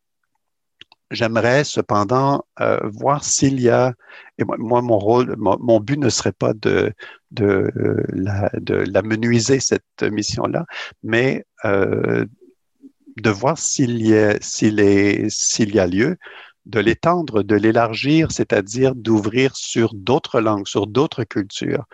J'aimerais 1.12 1.62
cependant 1.62 2.44
voir 2.82 3.22
s'il 3.22 3.60
y 3.60 3.68
a, 3.68 3.94
et 4.38 4.44
moi, 4.44 4.82
mon 4.82 4.98
rôle, 4.98 5.36
mon, 5.38 5.78
but 5.78 6.00
ne 6.00 6.08
serait 6.08 6.32
pas 6.32 6.52
de, 6.52 6.92
de, 7.30 7.70
la, 8.08 8.50
de 8.54 8.74
la 8.74 9.02
menuiser, 9.02 9.60
cette 9.60 10.02
mission-là, 10.02 10.66
mais 11.04 11.44
de 11.62 13.30
voir 13.30 13.56
s'il 13.56 14.04
y, 14.04 14.16
a, 14.16 14.36
s'il, 14.40 14.80
est, 14.80 15.30
s'il 15.30 15.76
y 15.76 15.78
a 15.78 15.86
lieu 15.86 16.16
de 16.66 16.80
l'étendre, 16.80 17.42
de 17.42 17.54
l'élargir, 17.54 18.32
c'est-à-dire 18.32 18.94
d'ouvrir 18.94 19.56
sur 19.56 19.94
d'autres 19.94 20.40
langues, 20.40 20.66
sur 20.66 20.86
d'autres 20.86 21.24
cultures. 21.24 21.84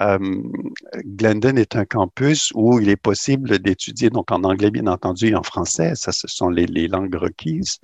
Euh, 0.00 0.18
Glendon 1.04 1.56
est 1.56 1.74
un 1.76 1.86
campus 1.86 2.52
où 2.54 2.78
il 2.80 2.88
est 2.90 2.96
possible 2.96 3.58
d'étudier, 3.58 4.10
donc 4.10 4.30
en 4.30 4.44
anglais 4.44 4.70
bien 4.70 4.86
entendu 4.86 5.28
et 5.28 5.34
en 5.34 5.42
français, 5.42 5.94
ça 5.94 6.12
ce 6.12 6.28
sont 6.28 6.50
les, 6.50 6.66
langues 6.88 7.14
requises. 7.14 7.78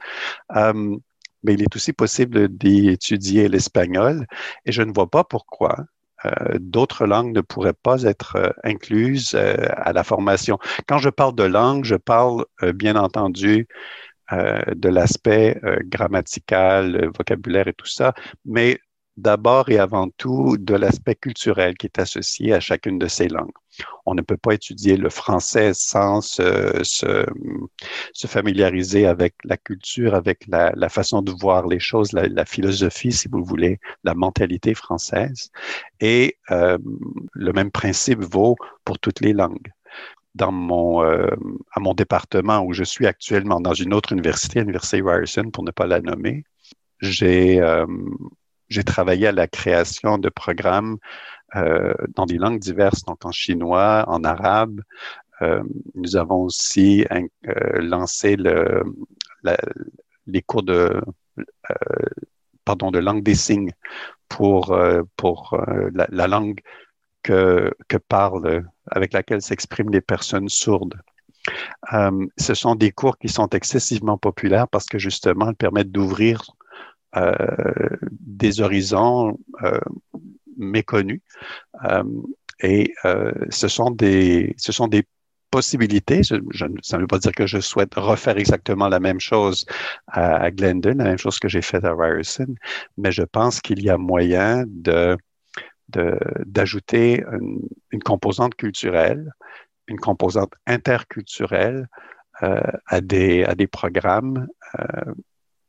Euh, 0.55 0.97
mais 1.43 1.55
il 1.55 1.63
est 1.63 1.75
aussi 1.77 1.93
possible 1.93 2.49
d'étudier 2.49 3.49
l'espagnol 3.49 4.27
et 4.65 4.73
je 4.73 4.83
ne 4.83 4.93
vois 4.93 5.09
pas 5.09 5.25
pourquoi 5.25 5.77
euh, 6.25 6.59
d'autres 6.59 7.07
langues 7.07 7.35
ne 7.35 7.41
pourraient 7.41 7.73
pas 7.73 8.03
être 8.03 8.55
incluses 8.65 9.35
à 9.35 9.93
la 9.93 10.03
formation. 10.03 10.59
Quand 10.89 10.99
je 10.99 11.11
parle 11.11 11.35
de 11.35 11.45
langue, 11.45 11.85
je 11.85 11.95
parle 11.95 12.45
bien 12.75 12.97
entendu 12.97 13.61
euh, 13.61 13.65
de 14.33 14.89
l'aspect 14.89 15.59
euh, 15.65 15.79
grammatical, 15.85 17.11
vocabulaire 17.17 17.69
et 17.69 17.75
tout 17.75 17.87
ça, 17.87 18.15
mais 18.45 18.81
d'abord 19.17 19.71
et 19.71 19.79
avant 19.79 20.09
tout 20.11 20.57
de 20.59 20.75
l'aspect 20.75 21.15
culturel 21.15 21.77
qui 21.77 21.87
est 21.87 21.99
associé 21.99 22.53
à 22.53 22.61
chacune 22.61 22.99
de 22.99 23.07
ces 23.09 23.29
langues. 23.29 23.51
On 24.05 24.15
ne 24.15 24.23
peut 24.23 24.37
pas 24.37 24.55
étudier 24.55 24.97
le 24.97 25.11
français 25.11 25.73
sans 25.75 26.21
se, 26.21 26.83
se, 26.83 28.27
familiariser 28.27 29.07
avec 29.07 29.35
la 29.45 29.57
culture, 29.57 30.15
avec 30.15 30.47
la, 30.49 30.73
la, 30.75 30.89
façon 30.89 31.23
de 31.23 31.33
voir 31.33 31.67
les 31.67 31.79
choses, 31.79 32.13
la, 32.13 32.27
la, 32.29 32.45
philosophie, 32.45 33.13
si 33.13 33.29
vous 33.29 33.45
voulez, 33.45 33.79
la 34.05 34.15
mentalité 34.15 34.75
française. 34.75 35.51
Et 36.01 36.37
euh, 36.51 36.79
le 37.33 37.53
même 37.53 37.71
principe 37.71 38.21
vaut 38.21 38.57
pour 38.85 38.99
toutes 38.99 39.21
les 39.21 39.33
langues 39.33 39.71
dans 40.37 40.53
mon, 40.53 41.03
euh, 41.03 41.35
à 41.73 41.81
mon 41.81 41.95
département 41.95 42.61
où 42.63 42.73
je 42.73 42.85
suis 42.85 43.07
actuellement 43.07 43.61
dans 43.61 43.73
une 43.73 43.95
autre 43.95 44.13
université, 44.13 44.61
l'Université 44.61 45.01
Ryerson, 45.01 45.51
pour 45.51 45.65
ne 45.65 45.71
pas 45.71 45.87
la 45.87 46.01
nommer, 46.01 46.45
j'ai 47.01 47.61
euh, 47.61 47.87
travaillé 48.85 49.29
à 49.29 49.33
la 49.33 49.49
création 49.49 50.19
de 50.19 50.29
programmes 50.29 50.99
euh, 51.57 51.95
dans 52.15 52.27
des 52.27 52.37
langues 52.37 52.61
diverses, 52.61 53.05
donc 53.05 53.25
en 53.25 53.33
chinois, 53.33 54.05
en 54.09 54.25
arabe. 54.25 54.81
nous 55.95 56.17
avons 56.17 56.43
aussi 56.43 57.05
lancé 57.75 58.37
le, 58.37 58.83
les 60.27 60.43
cours 60.43 60.63
de, 60.63 61.01
pardon, 62.65 62.91
de 62.91 62.99
langue 62.99 63.23
des 63.23 63.35
signes 63.35 63.73
pour, 64.29 64.77
pour 65.17 65.59
la, 65.93 66.07
la 66.11 66.27
langue 66.27 66.61
que, 67.23 67.71
que 67.89 67.99
parlent 67.99 68.65
avec 68.91 69.13
laquelle 69.13 69.43
s'expriment 69.43 69.91
les 69.91 70.01
personnes 70.01 70.49
sourdes. 70.49 70.95
Euh, 71.93 72.27
ce 72.37 72.55
sont 72.55 72.75
des 72.75 72.91
cours 72.91 73.19
qui 73.19 73.29
sont 73.29 73.49
excessivement 73.51 74.19
populaires 74.19 74.69
parce 74.69 74.87
que 74.87 74.99
justement, 74.99 75.51
ils 75.51 75.57
permettent 75.57 75.93
d'ouvrir 75.93 76.43
euh, 77.17 77.33
des 78.11 78.61
horizons 78.61 79.39
euh, 79.63 79.79
méconnus. 80.57 81.21
et 82.61 82.93
ce 83.51 83.69
sont 83.69 83.91
des, 83.91 84.55
ce 84.57 84.73
sont 84.73 84.89
des 84.89 85.05
possibilités. 85.51 86.23
Je, 86.23 86.37
ça 86.83 86.97
ne 86.97 87.03
veut 87.03 87.07
pas 87.07 87.19
dire 87.19 87.33
que 87.33 87.47
je 87.47 87.61
souhaite 87.61 87.95
refaire 87.95 88.37
exactement 88.39 88.89
la 88.89 89.01
même 89.01 89.21
chose 89.21 89.65
à, 90.07 90.37
à 90.37 90.51
Glendon, 90.51 90.95
la 90.97 91.05
même 91.05 91.19
chose 91.19 91.39
que 91.39 91.49
j'ai 91.49 91.63
fait 91.63 91.85
à 91.85 91.95
Ryerson, 91.95 92.55
mais 92.97 93.13
je 93.13 93.23
pense 93.23 93.61
qu'il 93.61 93.83
y 93.83 93.91
a 93.91 93.97
moyen 93.97 94.65
de 94.67 95.17
d'ajouter 95.89 97.25
une, 97.93 98.03
composante 98.03 98.55
culturelle, 98.55 99.33
une 99.87 99.99
composante 99.99 100.53
interculturelle 100.67 101.89
euh, 102.43 102.61
à, 102.87 103.01
des, 103.01 103.45
à 103.45 103.55
des 103.55 103.67
programmes, 103.67 104.47
euh, 104.79 105.15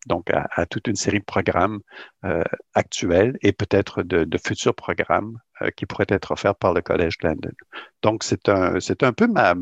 donc 0.05 0.29
à, 0.31 0.65
toute 0.65 0.87
une 0.87 0.95
série 0.95 1.19
de 1.19 1.25
programmes 1.25 1.79
euh, 2.25 2.43
actuels 2.73 3.37
et 3.41 3.51
peut-être 3.51 4.03
de, 4.03 4.23
de, 4.23 4.37
futurs 4.37 4.75
programmes 4.75 5.37
qui 5.75 5.85
pourraient 5.85 6.05
être 6.09 6.31
offerts 6.31 6.55
par 6.55 6.73
le 6.73 6.81
Collège 6.81 7.17
Glendon. 7.17 7.51
Donc, 8.01 8.23
c'est 8.23 8.49
un, 8.49 8.75
un 8.75 9.13
peu 9.13 9.27
ma, 9.27 9.55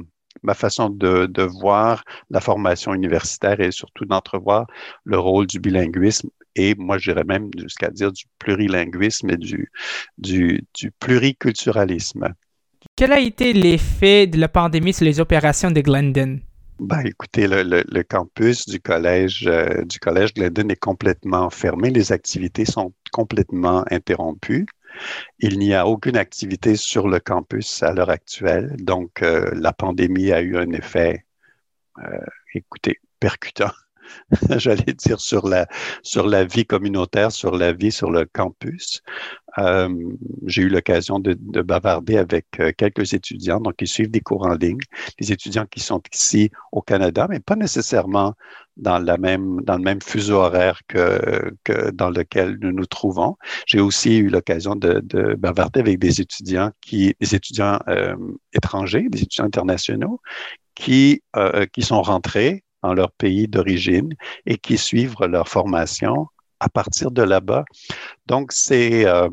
ma 0.44 0.54
façon 0.54 0.90
de, 0.90 1.26
de, 1.26 1.44
voir 1.44 2.04
la 2.30 2.42
formation 2.42 2.94
universitaire 2.94 3.60
et 3.60 3.72
surtout 3.72 4.06
d'entrevoir 4.06 4.68
le 5.04 5.18
rôle 5.18 5.48
du 5.48 5.60
bilinguisme 5.60 6.30
et 6.56 6.76
moi, 6.76 6.98
je 6.98 7.12
dirais 7.12 7.24
même 7.26 7.50
jusqu'à 7.58 7.90
dire 7.90 8.12
du 8.12 8.26
plurilinguisme 8.40 9.30
et 9.30 9.38
du, 9.38 9.72
du, 10.18 10.64
du 10.74 10.92
pluriculturalisme. 10.92 12.34
Quel 12.96 13.12
a 13.12 13.20
été 13.20 13.52
l'effet 13.54 14.28
de 14.28 14.40
la 14.40 14.48
pandémie 14.48 14.94
sur 14.94 15.06
les 15.06 15.20
opérations 15.20 15.72
de 15.72 15.82
Glendon? 15.82 16.40
Ben, 16.80 17.02
écoutez, 17.06 17.48
le, 17.48 17.64
le, 17.64 18.04
campus 18.04 18.68
du 18.68 18.82
collège, 18.82 19.48
euh, 19.48 19.84
du 19.86 20.00
collège 20.00 20.34
Glendon 20.34 20.68
est 20.70 20.80
complètement 20.80 21.50
fermé. 21.50 21.90
Les 21.90 22.12
activités 22.12 22.66
sont 22.66 22.94
complètement 23.12 23.86
interrompues. 23.92 24.66
Il 25.40 25.60
n'y 25.60 25.74
a 25.74 25.88
aucune 25.88 26.18
activité 26.18 26.76
sur 26.76 27.08
le 27.08 27.20
campus 27.20 27.82
à 27.84 27.94
l'heure 27.94 28.10
actuelle. 28.10 28.76
Donc, 28.80 29.22
euh, 29.22 29.52
la 29.56 29.74
pandémie 29.74 30.32
a 30.32 30.42
eu 30.42 30.58
un 30.58 30.72
effet, 30.72 31.26
euh, 32.00 32.26
écoutez, 32.54 33.00
percutant 33.20 33.72
j'allais 34.58 34.94
dire, 34.94 35.20
sur 35.20 35.48
la, 35.48 35.68
sur 36.04 36.28
la 36.28 36.46
vie 36.46 36.66
communautaire, 36.66 37.32
sur 37.32 37.56
la 37.56 37.74
vie 37.74 37.92
sur 37.92 38.12
le 38.12 38.26
campus. 38.26 39.02
Euh, 39.58 39.90
j'ai 40.46 40.64
eu 40.64 40.70
l'occasion 40.70 41.20
de, 41.20 41.38
de, 41.40 41.62
bavarder 41.62 42.18
avec 42.18 42.46
euh, 42.60 42.72
quelques 42.76 43.14
étudiants, 43.14 43.62
donc 43.62 43.76
ils 43.80 43.88
suivent 43.88 44.12
des 44.12 44.20
cours 44.20 44.46
en 44.46 44.56
ligne, 44.56 44.80
des 45.20 45.32
étudiants 45.32 45.66
qui 45.66 45.80
sont 45.80 46.02
ici 46.14 46.52
au 46.72 46.82
Canada, 46.82 47.28
mais 47.30 47.40
pas 47.40 47.56
nécessairement 47.56 48.34
dans, 48.76 49.00
la 49.00 49.18
même, 49.18 49.62
dans 49.62 49.78
le 49.78 49.84
même 49.84 50.02
fuseau 50.02 50.36
horaire 50.36 50.82
que, 50.88 51.54
dans 51.92 52.10
lequel 52.10 52.58
nous 52.60 52.74
nous 52.74 52.86
trouvons. 52.86 53.38
J'ai 53.66 53.80
aussi 53.80 54.18
eu 54.18 54.28
l'occasion 54.28 54.76
de, 54.76 55.00
de, 55.02 55.36
bavarder 55.36 55.80
avec 55.80 56.00
des 56.00 56.20
étudiants 56.20 56.72
qui, 56.82 57.16
des 57.22 57.36
étudiants 57.36 57.80
euh, 57.88 58.16
étrangers, 58.52 59.08
des 59.10 59.24
étudiants 59.24 59.46
internationaux, 59.46 60.20
qui, 60.76 61.24
qui 61.72 61.82
sont 61.84 62.02
rentrés 62.02 62.64
dans 62.86 62.94
leur 62.94 63.12
pays 63.12 63.48
d'origine 63.48 64.13
et 64.46 64.58
qui 64.58 64.77
suivent 64.77 65.15
leur 65.27 65.48
formation 65.48 66.27
à 66.60 66.70
partir 66.70 67.12
de 67.12 67.24
là-bas. 67.24 67.65
Donc, 68.27 68.51
c'est 68.51 69.06
euh, 69.06 69.30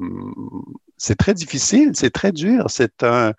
très 1.18 1.35
difficile, 1.35 1.90
c'est 1.94 2.11
très 2.11 2.32
dur. 2.32 2.64
C'est 2.68 3.02
un, 3.02 3.32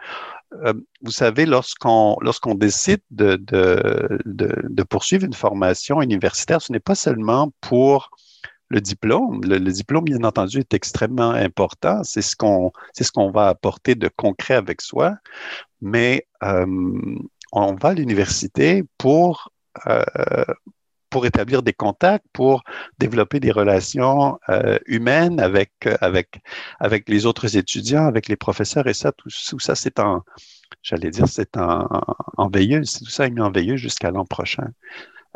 euh, 0.65 0.74
vous 1.01 1.12
savez, 1.12 1.46
lorsqu'on 1.46 2.15
lorsqu'on 2.22 2.55
décide 2.55 3.01
de, 3.10 3.36
de, 3.36 4.20
de, 4.25 4.84
poursuivre 4.84 5.25
une 5.25 5.34
formation 5.34 6.01
universitaire, 6.01 6.62
ce 6.62 6.72
n'est 6.72 6.79
pas 6.91 6.96
seulement 6.96 7.51
pour 7.60 8.12
le 8.70 8.82
diplôme. 8.82 9.41
Le, 9.43 9.60
diplôme, 9.60 10.05
bien 10.05 10.24
entendu, 10.24 10.60
est 10.60 10.74
extrêmement 10.74 11.32
important. 11.32 12.03
C'est 12.03 12.22
ce 12.22 12.36
qu'on 12.36 12.72
ce 13.00 13.12
qu'on 13.12 13.32
va 13.32 13.48
apporter 13.48 13.96
de 13.96 14.10
concret 14.15 14.55
avec 14.55 14.82
soi. 14.82 15.15
Mais 15.82 16.27
euh, 16.43 16.65
on 17.51 17.75
va 17.75 17.89
à 17.89 17.93
l'université 17.93 18.84
pour 18.98 19.52
pour 21.10 21.25
établir 21.27 21.62
des 21.62 21.74
contacts, 21.74 22.25
pour 22.34 22.63
développer 22.98 23.39
des 23.39 23.51
relations 23.51 24.39
euh, 24.50 24.80
humaines 24.88 25.39
avec, 25.39 25.72
avec, 26.01 26.42
avec 26.80 27.08
les 27.08 27.27
autres 27.27 27.56
étudiants, 27.56 28.08
avec 28.08 28.27
les 28.27 28.36
professeurs, 28.36 28.88
et 28.88 28.96
ça, 28.96 29.12
tout, 29.12 29.30
ça, 29.30 29.75
c'est 29.75 30.00
en, 30.00 30.24
j'allais 30.82 31.12
dire, 31.12 31.27
c'est 31.27 31.56
en, 31.56 31.88
en 32.38 32.50
veilleuse, 32.50 32.94
tout 32.94 33.12
ça 33.12 33.27
est 33.27 33.30
mis 33.30 33.42
en 33.42 33.51
veilleuse 33.51 33.80
jusqu'à 33.80 34.10
l'an 34.10 34.25
prochain. 34.25 34.70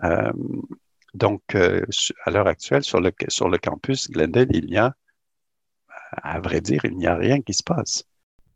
Euh, 0.04 0.32
donc, 1.14 1.42
à 1.54 2.32
l'heure 2.32 2.48
actuelle, 2.48 2.84
sur 2.84 3.00
le, 3.00 3.12
sur 3.28 3.48
le 3.48 3.60
campus 3.60 4.10
Glendale, 4.10 4.48
il 4.52 4.70
y 4.70 4.78
a, 4.78 4.96
à 6.24 6.40
vrai 6.40 6.60
dire, 6.62 6.86
il 6.86 6.98
n'y 6.98 7.08
a 7.08 7.16
rien 7.16 7.42
qui 7.42 7.54
se 7.54 7.64
passe. 7.64 8.04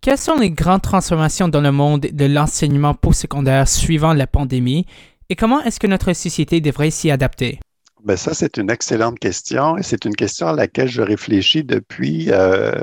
Quelles 0.02 0.18
sont 0.18 0.38
les 0.38 0.50
grandes 0.50 0.82
transformations 0.82 1.48
dans 1.48 1.62
le 1.62 1.72
monde 1.72 2.02
de 2.02 2.26
l'enseignement 2.26 2.96
postsecondaire 2.96 3.68
suivant 3.68 4.14
la 4.14 4.26
pandémie? 4.26 4.88
Et 5.32 5.36
comment 5.38 5.64
est-ce 5.64 5.80
que 5.80 5.88
notre 5.88 6.12
société 6.12 6.60
devrait 6.60 6.92
s'y 6.92 7.10
adapter? 7.10 7.58
Ben 8.04 8.18
ça, 8.18 8.34
c'est 8.34 8.58
une 8.58 8.70
excellente 8.70 9.18
question 9.18 9.78
et 9.78 9.84
c'est 9.84 10.04
une 10.04 10.16
question 10.16 10.48
à 10.48 10.54
laquelle 10.54 10.90
je 10.90 11.02
réfléchis 11.02 11.64
depuis, 11.64 12.30
euh, 12.32 12.74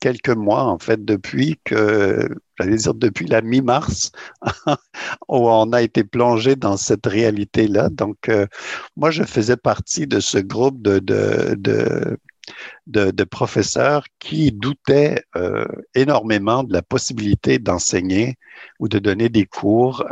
quelques 0.00 0.30
mois, 0.30 0.62
en 0.62 0.78
fait, 0.78 1.04
depuis 1.04 1.60
que, 1.64 2.26
j'allais 2.58 2.76
dire 2.76 2.94
depuis 2.94 3.26
la 3.26 3.42
mi-mars, 3.42 4.12
où 5.28 5.50
on 5.50 5.70
a 5.72 5.82
été 5.82 6.02
plongé 6.02 6.56
dans 6.56 6.78
cette 6.78 7.04
réalité-là. 7.04 7.90
Donc, 7.90 8.30
euh, 8.30 8.46
moi, 8.96 9.10
je 9.10 9.24
faisais 9.24 9.58
partie 9.58 10.06
de 10.06 10.20
ce 10.20 10.38
groupe 10.38 10.80
de, 10.80 11.00
de, 12.86 13.24
professeurs 13.24 14.06
qui 14.18 14.50
doutaient 14.50 15.22
euh, 15.36 15.66
énormément 15.94 16.62
de 16.62 16.72
la 16.72 16.80
possibilité 16.80 17.58
d'enseigner 17.58 18.36
ou 18.78 18.88
de 18.88 18.98
donner 18.98 19.28
des 19.28 19.44
cours 19.44 20.06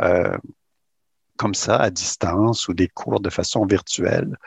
comme 1.37 1.53
ça 1.53 1.77
à 1.77 1.89
distance 1.89 2.67
ou 2.67 2.73
des 2.73 2.87
cours 2.87 3.19
de 3.19 3.29
façon 3.29 3.65
virtuelle. 3.65 4.37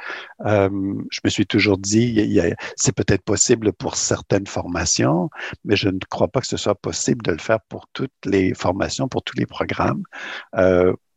Euh, 0.46 0.68
je 1.10 1.20
me 1.24 1.30
suis 1.30 1.46
toujours 1.46 1.78
dit, 1.78 2.40
c'est 2.76 2.94
peut-être 2.94 3.22
possible 3.22 3.72
pour 3.72 3.96
certaines 3.96 4.46
formations, 4.46 5.30
mais 5.64 5.76
je 5.76 5.88
ne 5.88 5.98
crois 6.08 6.28
pas 6.28 6.40
que 6.40 6.46
ce 6.46 6.56
soit 6.56 6.74
possible 6.74 7.22
de 7.22 7.32
le 7.32 7.38
faire 7.38 7.60
pour 7.68 7.86
toutes 7.92 8.12
les 8.24 8.54
formations, 8.54 9.08
pour 9.08 9.22
tous 9.22 9.36
les 9.36 9.46
programmes, 9.46 10.02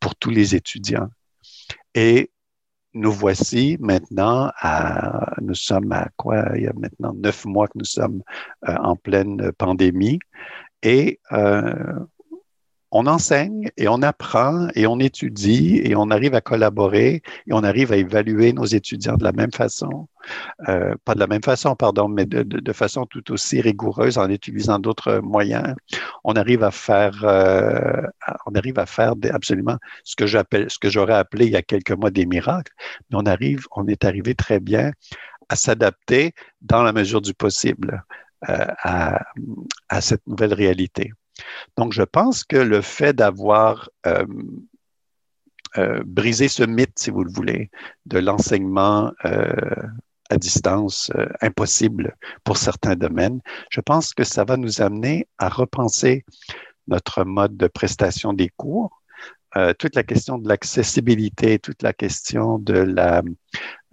pour 0.00 0.16
tous 0.16 0.30
les 0.30 0.54
étudiants. 0.54 1.08
Et 1.94 2.30
nous 2.94 3.12
voici 3.12 3.76
maintenant 3.80 4.50
nous 5.40 5.54
sommes 5.54 5.92
à 5.92 6.08
quoi, 6.16 6.44
il 6.54 6.62
y 6.62 6.66
a 6.66 6.72
maintenant 6.74 7.12
neuf 7.14 7.44
mois 7.44 7.66
que 7.66 7.78
nous 7.78 7.84
sommes 7.84 8.22
euh, 8.68 8.76
en 8.76 8.96
pleine 8.96 9.52
pandémie 9.52 10.18
et 10.82 11.20
euh, 11.32 11.72
on 12.92 13.06
enseigne 13.06 13.70
et 13.78 13.88
on 13.88 14.02
apprend 14.02 14.68
et 14.74 14.86
on 14.86 14.98
étudie 14.98 15.80
et 15.82 15.96
on 15.96 16.10
arrive 16.10 16.34
à 16.34 16.42
collaborer 16.42 17.22
et 17.46 17.52
on 17.52 17.64
arrive 17.64 17.90
à 17.90 17.96
évaluer 17.96 18.52
nos 18.52 18.66
étudiants 18.66 19.16
de 19.16 19.24
la 19.24 19.32
même 19.32 19.50
façon, 19.50 20.08
euh, 20.68 20.94
pas 21.06 21.14
de 21.14 21.20
la 21.20 21.26
même 21.26 21.42
façon, 21.42 21.74
pardon, 21.74 22.08
mais 22.08 22.26
de, 22.26 22.72
façon 22.72 23.06
tout 23.06 23.32
aussi 23.32 23.62
rigoureuse 23.62 24.18
en 24.18 24.28
utilisant 24.28 24.78
d'autres 24.78 25.20
moyens. 25.20 25.74
On 26.22 26.34
arrive 26.34 26.62
à 26.62 26.70
faire, 26.70 27.18
euh, 27.24 28.02
on 28.46 28.54
arrive 28.54 28.78
à 28.78 28.86
faire 28.86 29.14
absolument 29.32 29.78
ce 30.04 30.14
que 30.14 30.26
j'appelle, 30.26 30.70
ce 30.70 30.78
que 30.78 30.90
j'aurais 30.90 31.14
appelé 31.14 31.46
il 31.46 31.52
y 31.52 31.56
a 31.56 31.62
quelques 31.62 31.92
mois 31.92 32.10
des 32.10 32.26
miracles, 32.26 32.72
mais 33.10 33.16
on 33.18 33.24
arrive, 33.26 33.66
on 33.74 33.86
est 33.86 34.04
arrivé 34.04 34.34
très 34.34 34.60
bien 34.60 34.92
à 35.48 35.56
s'adapter 35.56 36.32
dans 36.60 36.82
la 36.82 36.92
mesure 36.92 37.22
du 37.22 37.32
possible 37.32 38.04
euh, 38.50 38.66
à 38.84 40.00
cette 40.00 40.26
nouvelle 40.26 40.52
réalité. 40.52 41.12
Donc, 41.76 41.92
je 41.92 42.02
pense 42.02 42.44
que 42.44 42.56
le 42.56 42.80
fait 42.82 43.12
d'avoir 43.12 43.88
euh, 44.06 44.26
euh, 45.78 46.02
brisé 46.04 46.48
ce 46.48 46.62
mythe, 46.62 46.98
si 46.98 47.10
vous 47.10 47.24
le 47.24 47.32
voulez, 47.32 47.70
de 48.06 48.18
l'enseignement 48.18 49.12
euh, 49.24 49.52
à 50.30 50.36
distance 50.36 51.10
impossible 51.40 52.16
pour 52.44 52.56
certains 52.56 52.96
domaines, 52.96 53.40
je 53.70 53.80
pense 53.80 54.14
que 54.14 54.24
ça 54.24 54.44
va 54.44 54.56
nous 54.56 54.80
amener 54.80 55.28
à 55.38 55.48
repenser 55.48 56.24
notre 56.88 57.24
mode 57.24 57.56
de 57.56 57.66
prestation 57.66 58.32
des 58.32 58.48
cours, 58.56 59.01
euh, 59.56 59.74
toute 59.78 59.94
la 59.94 60.02
question 60.02 60.38
de 60.38 60.48
l'accessibilité, 60.48 61.58
toute 61.58 61.82
la 61.82 61.92
question 61.92 62.58
de 62.58 62.74
la, 62.74 63.22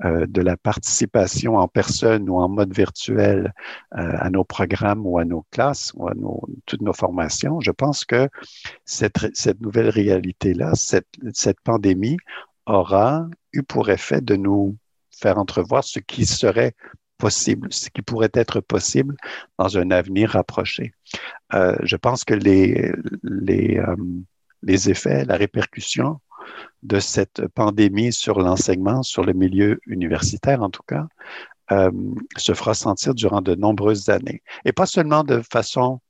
euh, 0.06 0.26
de 0.28 0.42
la 0.42 0.56
participation 0.56 1.58
en 1.58 1.68
personne 1.68 2.30
ou 2.30 2.38
en 2.38 2.48
mode 2.48 2.74
virtuel 2.74 3.54
euh, 3.98 4.12
à 4.18 4.30
nos 4.30 4.44
programmes 4.44 5.06
ou 5.06 5.20
à 5.20 5.26
nos 5.26 5.46
classes 5.52 5.92
ou 5.96 6.08
à 6.08 6.14
nos, 6.14 6.42
toutes 6.66 6.82
nos 6.82 6.94
formations, 6.94 7.60
je 7.60 7.72
pense 7.72 8.06
que 8.06 8.30
cette, 8.86 9.18
cette 9.34 9.60
nouvelle 9.60 9.90
réalité-là, 9.90 10.76
cette, 10.76 11.08
cette 11.34 11.60
pandémie 11.62 12.18
aura 12.66 13.28
eu 13.52 13.64
pour 13.64 13.90
effet 13.90 14.22
de 14.22 14.36
nous 14.36 14.78
faire 15.12 15.38
entrevoir 15.38 15.84
ce 15.84 16.00
qui 16.00 16.26
serait 16.26 16.74
possible, 17.18 17.68
ce 17.72 17.90
qui 17.90 18.02
pourrait 18.02 18.32
être 18.34 18.62
possible 18.62 19.16
dans 19.58 19.78
un 19.78 19.92
avenir 19.92 20.32
rapproché. 20.32 20.94
Euh, 21.54 21.76
je 21.84 21.98
pense 21.98 22.24
que 22.24 22.34
les, 22.34 22.92
les, 23.24 23.78
euh, 23.78 23.96
les 24.62 24.90
effets, 24.90 25.26
la 25.26 25.36
répercussion 25.36 26.20
de 26.84 27.00
cette 27.00 27.48
pandémie 27.48 28.14
sur 28.14 28.40
l'enseignement, 28.40 29.04
sur 29.04 29.24
le 29.24 29.34
milieu 29.34 29.80
universitaire 29.86 30.62
en 30.62 30.70
tout 30.70 30.84
cas, 30.88 31.08
euh, 31.72 31.92
se 32.38 32.54
fera 32.54 32.74
sentir 32.74 33.14
durant 33.14 33.42
de 33.42 33.56
nombreuses 33.56 34.10
années. 34.10 34.42
Et 34.66 34.72
pas 34.72 34.86
seulement 34.86 35.24
de 35.24 35.42
façon, 35.42 36.02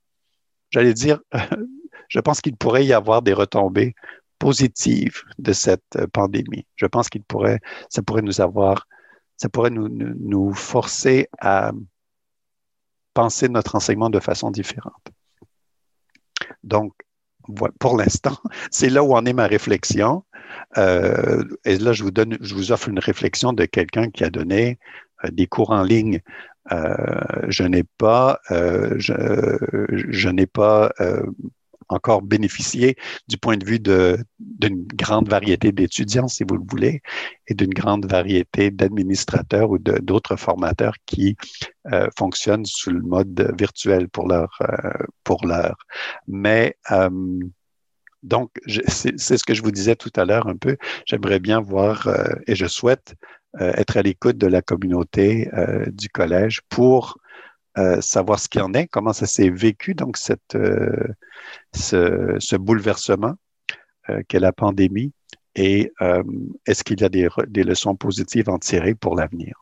j'allais 0.70 0.94
dire, 0.94 1.20
je 2.08 2.20
pense 2.20 2.40
qu'il 2.40 2.56
pourrait 2.56 2.86
y 2.86 2.92
avoir 2.92 3.22
des 3.22 3.34
retombées 3.34 3.94
positives 4.38 5.22
de 5.38 5.52
cette 5.52 6.06
pandémie. 6.12 6.66
Je 6.76 6.86
pense 6.86 7.08
qu'il 7.10 7.22
pourrait, 7.22 7.60
ça 7.90 8.02
pourrait 8.02 8.22
nous 8.22 8.40
avoir, 8.40 8.86
ça 9.36 9.48
pourrait 9.48 9.70
nous, 9.70 9.88
nous 9.88 10.54
forcer 10.54 11.28
à 11.38 11.72
penser 13.12 13.48
notre 13.48 13.74
enseignement 13.74 14.08
de 14.08 14.20
façon 14.20 14.50
différente. 14.50 15.10
Donc, 16.64 16.94
pour 17.78 17.96
l'instant, 17.96 18.36
c'est 18.70 18.90
là 18.90 19.02
où 19.02 19.14
en 19.14 19.24
est 19.24 19.32
ma 19.32 19.46
réflexion. 19.46 20.24
Euh, 20.78 21.44
et 21.64 21.78
là, 21.78 21.92
je 21.92 22.02
vous 22.02 22.10
donne, 22.10 22.36
je 22.40 22.54
vous 22.54 22.72
offre 22.72 22.88
une 22.88 22.98
réflexion 22.98 23.52
de 23.52 23.64
quelqu'un 23.64 24.10
qui 24.10 24.24
a 24.24 24.30
donné 24.30 24.78
euh, 25.24 25.28
des 25.30 25.46
cours 25.46 25.70
en 25.70 25.82
ligne. 25.82 26.20
Euh, 26.72 26.96
je 27.48 27.64
n'ai 27.64 27.84
pas, 27.84 28.40
je, 28.50 29.56
je 29.88 30.28
n'ai 30.28 30.46
pas 30.46 30.92
encore 31.90 32.22
bénéficié 32.22 32.96
du 33.28 33.36
point 33.36 33.56
de 33.56 33.64
vue 33.64 33.78
d'une 33.78 34.86
grande 34.86 35.28
variété 35.28 35.72
d'étudiants, 35.72 36.28
si 36.28 36.44
vous 36.44 36.56
le 36.56 36.64
voulez, 36.68 37.02
et 37.46 37.54
d'une 37.54 37.74
grande 37.74 38.06
variété 38.06 38.70
d'administrateurs 38.70 39.70
ou 39.70 39.78
d'autres 39.78 40.36
formateurs 40.36 40.94
qui 41.06 41.36
euh, 41.92 42.08
fonctionnent 42.16 42.66
sous 42.66 42.90
le 42.90 43.00
mode 43.00 43.54
virtuel 43.58 44.08
pour 44.08 44.28
leur. 44.28 44.56
Euh, 44.62 44.90
pour 45.24 45.46
leur. 45.46 45.76
Mais 46.26 46.76
euh, 46.90 47.10
donc, 48.22 48.50
c'est 48.66 49.16
ce 49.18 49.44
que 49.44 49.54
je 49.54 49.62
vous 49.62 49.70
disais 49.70 49.96
tout 49.96 50.12
à 50.16 50.24
l'heure 50.24 50.46
un 50.46 50.56
peu. 50.56 50.76
J'aimerais 51.06 51.40
bien 51.40 51.60
voir 51.60 52.08
et 52.46 52.54
je 52.54 52.66
souhaite 52.66 53.14
être 53.58 53.96
à 53.96 54.02
l'écoute 54.02 54.36
de 54.36 54.46
la 54.46 54.60
communauté 54.60 55.48
du 55.88 56.10
collège 56.10 56.60
pour 56.68 57.16
euh, 57.78 58.00
savoir 58.00 58.40
ce 58.40 58.48
qu'il 58.48 58.62
en 58.62 58.72
est, 58.74 58.86
comment 58.88 59.12
ça 59.12 59.26
s'est 59.26 59.48
vécu, 59.48 59.94
donc 59.94 60.16
cette, 60.16 60.56
euh, 60.56 61.14
ce, 61.72 62.56
bouleversement 62.56 63.34
euh, 64.08 64.22
qu'est 64.28 64.40
la 64.40 64.52
pandémie, 64.52 65.12
et 65.54 65.92
est-ce 66.66 66.84
qu'il 66.84 67.00
y 67.00 67.04
a 67.04 67.08
des, 67.08 67.28
des 67.48 67.64
leçons 67.64 67.96
positives 67.96 68.48
à 68.48 68.52
en 68.52 68.58
tirer 68.58 68.94
pour 68.94 69.16
l'avenir? 69.16 69.54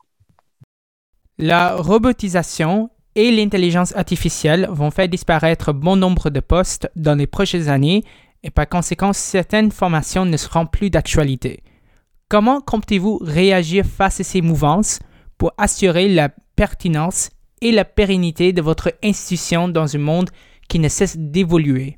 La 1.39 1.75
robotisation 1.75 2.91
et 3.15 3.31
l'intelligence 3.31 3.95
artificielle 3.95 4.67
vont 4.71 4.91
faire 4.91 5.09
disparaître 5.09 5.73
bon 5.73 5.95
nombre 5.95 6.29
de 6.29 6.39
postes 6.39 6.89
dans 6.95 7.15
les 7.15 7.27
prochaines 7.27 7.69
années 7.69 8.03
et 8.43 8.51
par 8.51 8.69
conséquent, 8.69 9.13
certaines 9.13 9.71
formations 9.71 10.25
ne 10.25 10.37
seront 10.37 10.65
plus 10.65 10.89
d'actualité. 10.89 11.63
Comment 12.29 12.61
comptez-vous 12.61 13.19
réagir 13.21 13.85
face 13.85 14.19
à 14.19 14.23
ces 14.23 14.41
mouvances 14.41 14.99
pour 15.37 15.53
assurer 15.57 16.07
la 16.07 16.29
pertinence 16.55 17.31
et 17.61 17.71
la 17.71 17.85
pérennité 17.85 18.53
de 18.53 18.61
votre 18.61 18.93
institution 19.03 19.67
dans 19.67 19.95
un 19.95 19.99
monde 19.99 20.29
qui 20.67 20.79
ne 20.79 20.89
cesse 20.89 21.17
d'évoluer? 21.17 21.97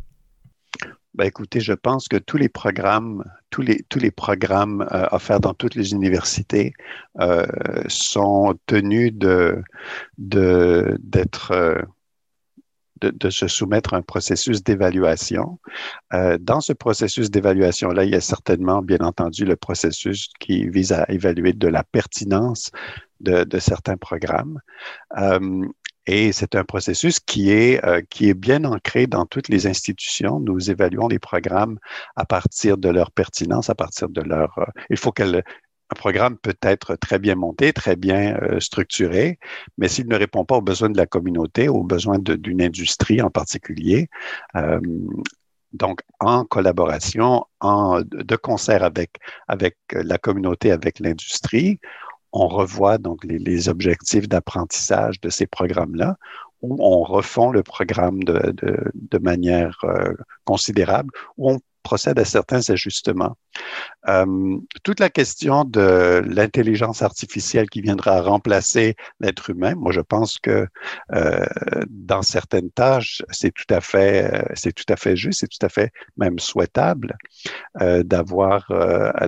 Ben 1.14 1.26
écoutez, 1.26 1.60
je 1.60 1.74
pense 1.74 2.08
que 2.08 2.16
tous 2.16 2.38
les 2.38 2.48
programmes, 2.48 3.26
tous 3.50 3.62
les, 3.62 3.84
tous 3.90 4.00
les 4.00 4.12
programmes 4.12 4.88
euh, 4.94 5.08
offerts 5.12 5.42
dans 5.42 5.54
toutes 5.54 5.76
les 5.76 5.92
universités 5.92 6.74
euh, 7.20 7.46
sont 7.88 8.58
tenus 8.66 9.12
de, 9.14 9.62
d'être, 10.18 11.52
euh, 11.52 11.82
de, 13.02 13.30
se 13.30 13.48
soumettre 13.48 13.94
à 13.94 13.98
un 13.98 14.02
processus 14.02 14.64
d'évaluation. 14.64 15.60
dans 16.40 16.62
ce 16.62 16.74
processus 16.74 17.32
d'évaluation-là, 17.32 18.04
il 18.06 18.12
y 18.12 18.16
a 18.16 18.22
certainement, 18.22 18.82
bien 18.82 19.00
entendu, 19.00 19.46
le 19.46 19.56
processus 19.56 20.30
qui 20.40 20.68
vise 20.70 20.92
à 20.92 21.06
évaluer 21.10 21.54
de 21.54 21.68
la 21.68 21.84
pertinence 21.84 22.72
de, 23.22 23.60
certains 23.60 23.98
programmes. 23.98 24.60
Euh, 25.18 25.66
et 26.08 26.32
c'est 26.32 26.56
un 26.56 26.64
processus 26.64 27.20
qui 27.20 27.52
est, 27.52 27.84
euh, 27.86 28.02
qui 28.10 28.30
est 28.30 28.34
bien 28.34 28.64
ancré 28.64 29.06
dans 29.06 29.26
toutes 29.26 29.50
les 29.50 29.68
institutions. 29.68 30.40
Nous 30.40 30.72
évaluons 30.72 31.08
les 31.08 31.20
programmes 31.20 31.78
à 32.16 32.26
partir 32.26 32.78
de 32.78 32.90
leur 32.90 33.12
pertinence, 33.12 33.70
à 33.70 33.76
partir 33.76 34.10
de 34.10 34.22
leur... 34.22 34.58
Euh, 34.58 34.66
il 34.90 34.98
faut 34.98 35.12
qu'un 35.92 36.00
programme 36.00 36.38
peut 36.38 36.58
être 36.62 36.96
très 36.96 37.20
bien 37.20 37.36
monté, 37.36 37.74
très 37.74 37.96
bien 37.96 38.38
structuré, 38.60 39.40
mais 39.78 39.88
s'il 39.88 40.08
ne 40.08 40.16
répond 40.16 40.46
pas 40.46 40.58
aux 40.58 40.62
besoins 40.62 40.90
de 40.90 40.98
la 40.98 41.06
communauté, 41.06 41.68
aux 41.68 41.84
besoins 41.84 42.20
d'une 42.20 42.62
industrie 42.62 43.22
en 43.22 43.30
particulier, 43.30 44.10
donc 45.74 46.02
en 46.20 46.44
collaboration, 46.46 47.46
en, 47.60 48.02
de 48.02 48.36
concert 48.36 48.84
avec, 48.84 49.12
avec 49.48 49.78
la 49.92 50.18
communauté, 50.18 50.72
avec 50.72 51.00
l'industrie, 51.00 51.80
on 52.34 52.48
revoit 52.48 52.98
donc 52.98 53.24
les, 53.24 53.70
objectifs 53.70 54.28
d'apprentissage 54.28 55.20
de 55.22 55.30
ces 55.30 55.48
programmes-là, 55.48 56.18
où 56.62 56.78
on 56.80 57.04
refond 57.04 57.52
le 57.52 57.64
programme 57.64 58.24
de, 58.24 59.18
manière 59.20 59.78
euh, 59.84 60.14
considérable, 60.46 61.12
où 61.38 61.52
on 61.52 61.60
procède 61.84 62.20
à 62.20 62.26
certains 62.26 62.70
ajustements. 62.70 63.38
Euh, 64.08 64.58
toute 64.84 65.00
la 65.00 65.10
question 65.10 65.64
de 65.66 66.24
l'intelligence 66.26 67.02
artificielle 67.02 67.70
qui 67.70 67.82
viendra 67.82 68.22
remplacer 68.22 68.96
l'être 69.20 69.50
humain, 69.50 69.76
moi 69.76 69.92
je 69.92 70.02
pense 70.02 70.38
que 70.40 70.68
euh, 71.14 71.46
dans 71.90 72.22
certaines 72.22 72.72
tâches, 72.72 73.22
c'est 73.30 73.54
tout 73.54 73.72
à 73.74 73.82
fait, 73.82 74.34
euh, 74.34 74.42
c'est 74.56 74.74
tout 74.74 74.86
à 74.90 74.96
fait 74.96 75.16
juste, 75.16 75.42
c'est 75.42 75.48
tout 75.48 75.66
à 75.66 75.70
fait 75.70 75.92
même 76.18 76.40
souhaitable 76.40 77.18
euh, 77.82 78.04
d'avoir 78.04 78.72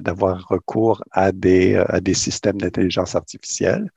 d'avoir 0.02 0.48
recours 0.48 1.04
à 1.12 1.32
des 1.32 1.76
à 1.76 2.00
des 2.00 2.14
systèmes 2.14 2.60
d'intelligence 2.60 3.16
artificielle. 3.16 3.90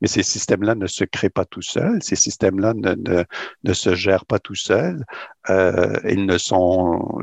Mais 0.00 0.08
ces 0.08 0.22
systèmes-là 0.22 0.74
ne 0.74 0.86
se 0.86 1.04
créent 1.04 1.30
pas 1.30 1.44
tout 1.44 1.62
seuls, 1.62 2.02
ces 2.02 2.16
systèmes-là 2.16 2.74
ne, 2.74 3.24
ne, 3.64 3.72
se 3.72 3.94
gèrent 3.94 4.26
pas 4.26 4.38
tout 4.38 4.54
seuls. 4.54 5.04
Euh, 5.50 5.98
ils 6.08 6.26
ne 6.26 6.38
sont 6.38 7.20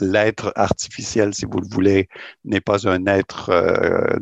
l'être 0.00 0.52
artificiel, 0.56 1.34
si 1.34 1.44
vous 1.44 1.60
le 1.60 1.68
voulez, 1.68 2.08
n'est 2.44 2.60
pas 2.60 2.88
un 2.88 3.06
être 3.06 3.50
euh, 3.50 4.18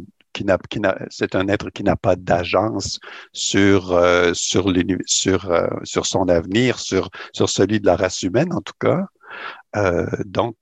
c'est 1.11 1.35
un 1.35 1.49
être 1.49 1.71
qui 1.71 1.83
n'a 1.83 1.97
pas 1.97 2.17
d'agence 2.17 3.01
sur 3.33 3.93
euh, 3.93 4.33
sur, 4.35 4.73
sur, 5.07 5.51
euh, 5.51 5.69
sur 5.85 6.07
son 6.07 6.29
avenir, 6.29 6.79
sur 6.79 7.11
sur 7.33 7.49
celui 7.49 7.81
de 7.81 7.87
la 7.87 7.97
race 7.97 8.23
humaine 8.23 8.53
en 8.53 8.61
tout 8.61 8.75
cas. 8.81 9.07
Euh, 9.77 10.07
donc 10.25 10.57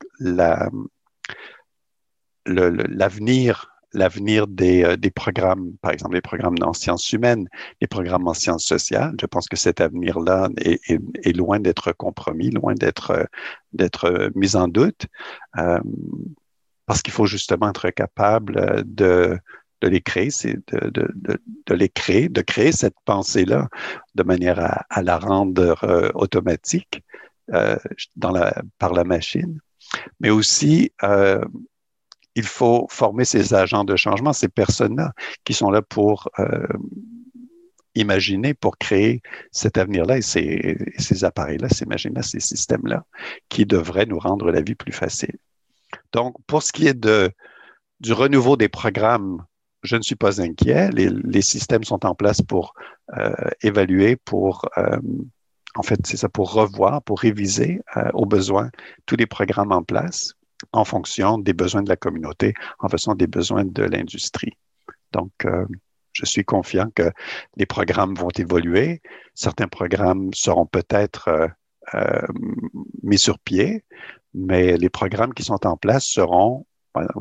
l'avenir 2.46 3.75
l'avenir 3.92 4.46
des, 4.46 4.84
euh, 4.84 4.96
des, 4.96 5.10
programmes, 5.10 5.72
par 5.80 5.92
exemple 5.92 6.14
les 6.14 6.20
programmes 6.20 6.56
en 6.62 6.72
sciences 6.72 7.12
humaines, 7.12 7.48
les 7.80 7.86
programmes 7.86 8.28
en 8.28 8.34
sciences 8.34 8.64
sociales. 8.64 9.14
Je 9.20 9.26
pense 9.26 9.48
que 9.48 9.56
cet 9.56 9.80
avenir-là 9.80 10.48
est, 10.58 11.36
loin 11.36 11.60
d'être 11.60 11.92
compromis, 11.92 12.50
loin 12.50 12.74
d'être 12.74 13.10
euh, 13.10 13.88
euh, 14.04 14.30
mis 14.34 14.56
en 14.56 14.68
doute, 14.68 15.06
parce 16.86 17.02
qu'il 17.02 17.12
faut 17.12 17.26
justement 17.26 17.70
être 17.70 17.90
capable 17.90 18.84
de 18.84 19.38
de 19.82 19.88
les 19.88 20.00
créer, 20.00 20.30
de, 20.72 20.90
de, 20.90 21.74
les 21.74 21.90
créer, 21.90 22.30
de 22.30 22.40
créer 22.40 22.72
cette 22.72 22.96
pensée-là 23.04 23.68
de 24.14 24.22
manière 24.22 24.58
à, 24.58 24.86
à 24.88 25.02
la 25.02 25.18
rendre 25.18 25.78
automatique 26.14 27.04
dans 28.16 28.30
la, 28.30 28.62
par 28.78 28.94
la 28.94 29.04
machine, 29.04 29.60
mais 30.18 30.30
aussi 30.30 30.92
il 32.36 32.44
faut 32.44 32.86
former 32.90 33.24
ces 33.24 33.54
agents 33.54 33.82
de 33.82 33.96
changement, 33.96 34.32
ces 34.32 34.48
personnes-là 34.48 35.12
qui 35.44 35.54
sont 35.54 35.70
là 35.70 35.82
pour 35.82 36.28
euh, 36.38 36.66
imaginer, 37.94 38.52
pour 38.52 38.76
créer 38.76 39.22
cet 39.50 39.78
avenir-là 39.78 40.18
et 40.18 40.22
ces, 40.22 41.24
appareils-là, 41.24 41.68
ces 41.70 41.86
machines-là, 41.86 42.22
ces 42.22 42.40
systèmes-là, 42.40 43.04
qui 43.48 43.64
devraient 43.64 44.06
nous 44.06 44.18
rendre 44.18 44.50
la 44.52 44.60
vie 44.60 44.74
plus 44.74 44.92
facile. 44.92 45.36
Donc, 46.12 46.36
pour 46.46 46.62
ce 46.62 46.72
qui 46.72 46.86
est 46.86 47.08
du 48.00 48.12
renouveau 48.12 48.58
des 48.58 48.68
programmes, 48.68 49.42
je 49.82 49.96
ne 49.96 50.02
suis 50.02 50.14
pas 50.14 50.42
inquiet. 50.42 50.90
Les, 50.90 51.08
les 51.08 51.42
systèmes 51.42 51.84
sont 51.84 52.04
en 52.04 52.14
place 52.14 52.42
pour 52.42 52.74
euh, 53.16 53.32
évaluer, 53.62 54.16
pour 54.16 54.68
euh, 54.76 54.98
en 55.74 55.82
fait, 55.82 56.00
c'est 56.06 56.16
ça, 56.16 56.28
pour 56.28 56.52
revoir, 56.52 57.02
pour 57.02 57.20
réviser 57.20 57.80
euh, 57.96 58.10
aux 58.14 58.26
besoins 58.26 58.70
tous 59.06 59.16
les 59.16 59.26
programmes 59.26 59.72
en 59.72 59.82
place 59.82 60.34
en 60.72 60.84
fonction 60.84 61.38
des 61.38 61.52
besoins 61.52 61.82
de 61.82 61.88
la 61.88 61.96
communauté, 61.96 62.54
en 62.78 62.88
fonction 62.88 63.14
des 63.14 63.26
besoins 63.26 63.64
de 63.64 63.82
l'industrie. 63.82 64.52
Donc, 65.12 65.32
euh, 65.44 65.64
je 66.12 66.24
suis 66.24 66.44
confiant 66.44 66.88
que 66.94 67.10
les 67.56 67.66
programmes 67.66 68.14
vont 68.14 68.30
évoluer. 68.36 69.02
Certains 69.34 69.68
programmes 69.68 70.32
seront 70.32 70.66
peut-être 70.66 71.28
euh, 71.28 71.48
euh, 71.94 72.26
mis 73.02 73.18
sur 73.18 73.38
pied, 73.38 73.84
mais 74.34 74.76
les 74.76 74.88
programmes 74.88 75.34
qui 75.34 75.42
sont 75.42 75.66
en 75.66 75.76
place 75.76 76.06
seront, 76.06 76.66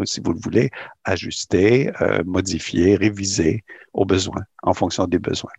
si 0.05 0.21
vous 0.21 0.31
le 0.31 0.39
voulez, 0.39 0.69
ajustés, 1.03 1.91
modifiés, 2.25 2.95
révisés 2.95 3.65
aux 3.93 4.05
besoins, 4.05 4.43
en 4.63 4.73
fonction 4.73 5.05
des 5.05 5.19
besoins. 5.19 5.51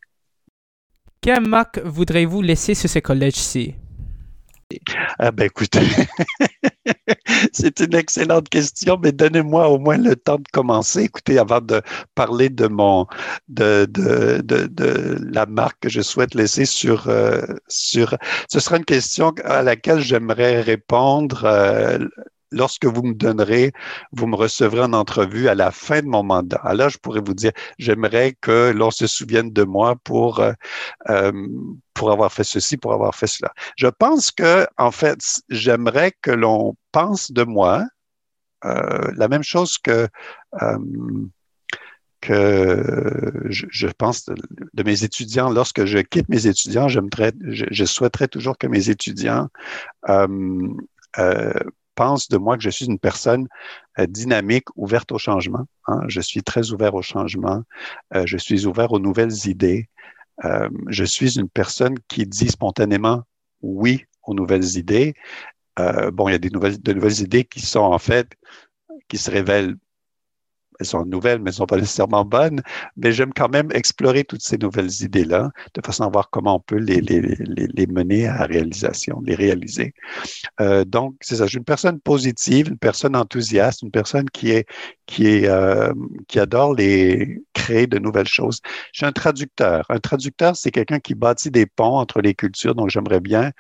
Quelle 1.21 1.47
marque 1.47 1.79
voudrez-vous 1.81 2.41
laisser 2.41 2.75
sur 2.75 2.89
ce 2.89 2.99
collège-ci? 2.99 3.75
Ah 5.18 5.31
ben 5.31 5.44
écoutez, 5.46 5.81
c'est 7.52 7.81
une 7.81 7.94
excellente 7.94 8.48
question, 8.48 8.98
mais 9.02 9.12
donnez-moi 9.12 9.68
au 9.68 9.79
moins 9.79 9.96
le 9.96 10.16
temps 10.16 10.38
de 10.38 10.48
commencer. 10.52 11.02
Écoutez, 11.05 11.38
avant 11.38 11.61
de 11.61 11.83
parler 12.14 12.48
de 12.50 12.66
mon 12.66 13.07
de, 13.48 13.87
de, 13.90 14.40
de, 14.42 14.66
de 14.66 15.18
la 15.33 15.46
marque 15.46 15.81
que 15.81 15.88
je 15.88 16.00
souhaite 16.00 16.35
laisser 16.35 16.64
sur 16.64 17.09
euh, 17.09 17.42
sur 17.68 18.16
ce 18.48 18.61
sera 18.61 18.76
une 18.79 18.85
question 18.85 19.33
à 19.44 19.62
laquelle 19.62 20.00
j'aimerais 20.00 20.61
répondre 20.61 21.44
euh, 21.44 21.98
lorsque 22.57 22.87
vous 22.87 23.03
me 23.03 23.14
donnerez, 23.14 23.73
vous 24.12 24.27
me 24.27 24.37
recevrez 24.37 24.83
en 24.83 24.92
entrevue 24.92 25.49
à 25.49 25.55
la 25.55 25.71
fin 25.71 26.01
de 26.01 26.07
mon 26.07 26.23
mandat. 26.23 26.61
Alors, 26.64 26.88
je 26.88 26.99
pourrais 26.99 27.21
vous 27.25 27.35
dire, 27.35 27.53
j'aimerais 27.79 28.37
que 28.40 28.73
l'on 28.75 28.90
se 28.90 29.07
souvienne 29.07 29.53
de 29.53 29.62
moi 29.62 29.97
pour, 30.05 30.40
euh, 31.09 31.33
pour 31.95 32.11
avoir 32.11 32.33
fait 32.33 32.45
ceci, 32.45 32.77
pour 32.77 32.92
avoir 32.92 33.14
fait 33.14 33.27
cela. 33.27 33.53
Je 33.77 33.87
pense 33.87 34.31
que, 34.31 34.66
en 34.77 34.90
fait, 34.90 35.19
j'aimerais 35.49 36.12
que 36.23 36.31
l'on 36.31 36.77
pense 36.92 37.31
de 37.31 37.45
moi 37.45 37.85
euh, 38.64 39.12
la 39.16 39.29
même 39.29 39.42
chose 39.42 39.79
que 39.79 40.09
euh, 40.62 40.79
je, 43.49 43.87
pense 43.88 44.27
de, 44.27 44.83
mes 44.83 45.05
étudiants. 45.05 45.51
Lorsque 45.51 45.85
je 45.85 45.99
quitte 45.99 46.29
mes 46.29 46.47
étudiants, 46.47 46.88
je, 46.88 47.85
souhaiterais 47.85 48.29
toujours 48.29 48.59
que 48.59 48.66
mes 48.66 48.90
étudiants 48.90 49.49
euh, 50.09 51.53
euh, 51.96 52.04
pense 52.04 52.28
de 52.28 52.37
moi 52.37 52.56
que 52.56 52.62
je 52.62 52.70
suis 52.70 52.87
une 52.87 52.98
personne 52.98 53.48
euh, 53.98 54.06
dynamique, 54.06 54.66
ouverte 54.76 55.12
au 55.12 55.18
changement. 55.18 55.66
Hein. 55.87 56.02
Je 56.09 56.20
suis 56.20 56.42
très 56.42 56.72
ouvert 56.72 56.94
au 56.94 57.02
changement. 57.02 57.62
Euh, 58.14 58.24
je 58.26 58.37
suis 58.37 58.66
ouvert 58.66 58.92
aux 58.92 59.00
nouvelles 59.00 59.46
idées. 59.46 59.88
Euh, 60.44 60.68
je 60.88 61.04
suis 61.04 61.38
une 61.38 61.48
personne 61.48 61.94
qui 62.09 62.26
dit 62.26 62.48
spontanément 62.48 63.22
oui 63.62 64.04
aux 64.22 64.35
nouvelles 64.35 64.76
idées. 64.76 65.14
Bon, 66.12 66.26
il 66.28 66.32
y 66.32 66.35
a 66.35 66.38
des 66.38 66.48
nouvelles, 66.48 66.80
de 66.80 66.92
nouvelles 66.94 67.20
idées 67.20 67.44
qui 67.44 67.61
sont 67.61 67.80
en 67.80 67.98
fait, 67.98 68.28
qui 69.09 69.18
se 69.18 69.30
révèlent 69.30 69.76
elles 70.81 70.87
sont 70.87 71.05
nouvelles, 71.05 71.39
mais 71.39 71.51
elles 71.51 71.55
ne 71.55 71.57
sont 71.57 71.67
pas 71.67 71.77
nécessairement 71.81 72.25
bonnes, 72.25 72.62
mais 72.97 73.12
j'aime 73.12 73.33
quand 73.33 73.49
même 73.49 73.71
explorer 73.73 74.25
toutes 74.25 74.43
ces 74.43 74.59
nouvelles 74.59 74.91
idées-là, 75.03 75.51
de 75.75 75.81
façon 75.85 76.05
à 76.05 76.09
voir 76.09 76.31
comment 76.31 76.57
on 76.57 76.61
peut 76.61 76.77
les, 76.77 77.01
les, 77.01 77.21
les, 77.21 77.67
les 77.67 77.87
mener 77.87 78.27
à 78.27 78.45
réalisation, 78.45 79.23
les 79.25 79.35
réaliser. 79.35 79.95
Euh, 80.61 80.85
donc, 80.85 81.17
c'est 81.21 81.37
ça, 81.37 81.45
je 81.45 81.51
suis 81.51 81.59
une 81.59 81.65
personne 81.65 82.01
positive, 82.01 82.69
une 82.69 82.79
personne 82.79 83.17
enthousiaste, 83.17 83.83
une 83.83 83.91
personne 83.91 84.29
qui 84.31 84.51
est 84.51 84.67
qui 85.07 85.27
est 85.29 85.47
euh, 85.49 85.93
qui 86.29 86.41
adore 86.41 86.75
les 86.75 87.43
créer 87.55 87.87
de 87.87 87.99
nouvelles 87.99 88.29
choses. 88.29 88.61
Je 88.93 88.99
suis 88.99 89.07
un 89.07 89.12
traducteur. 89.12 89.85
Un 89.89 89.99
traducteur, 89.99 90.57
c'est 90.57 90.71
quelqu'un 90.71 90.99
qui 90.99 91.15
bâtit 91.15 91.51
des 91.51 91.67
ponts 91.67 91.99
entre 91.99 92.21
les 92.21 92.35
cultures, 92.35 92.75
donc 92.75 92.91
j'aimerais 92.91 93.21
bien 93.21 93.53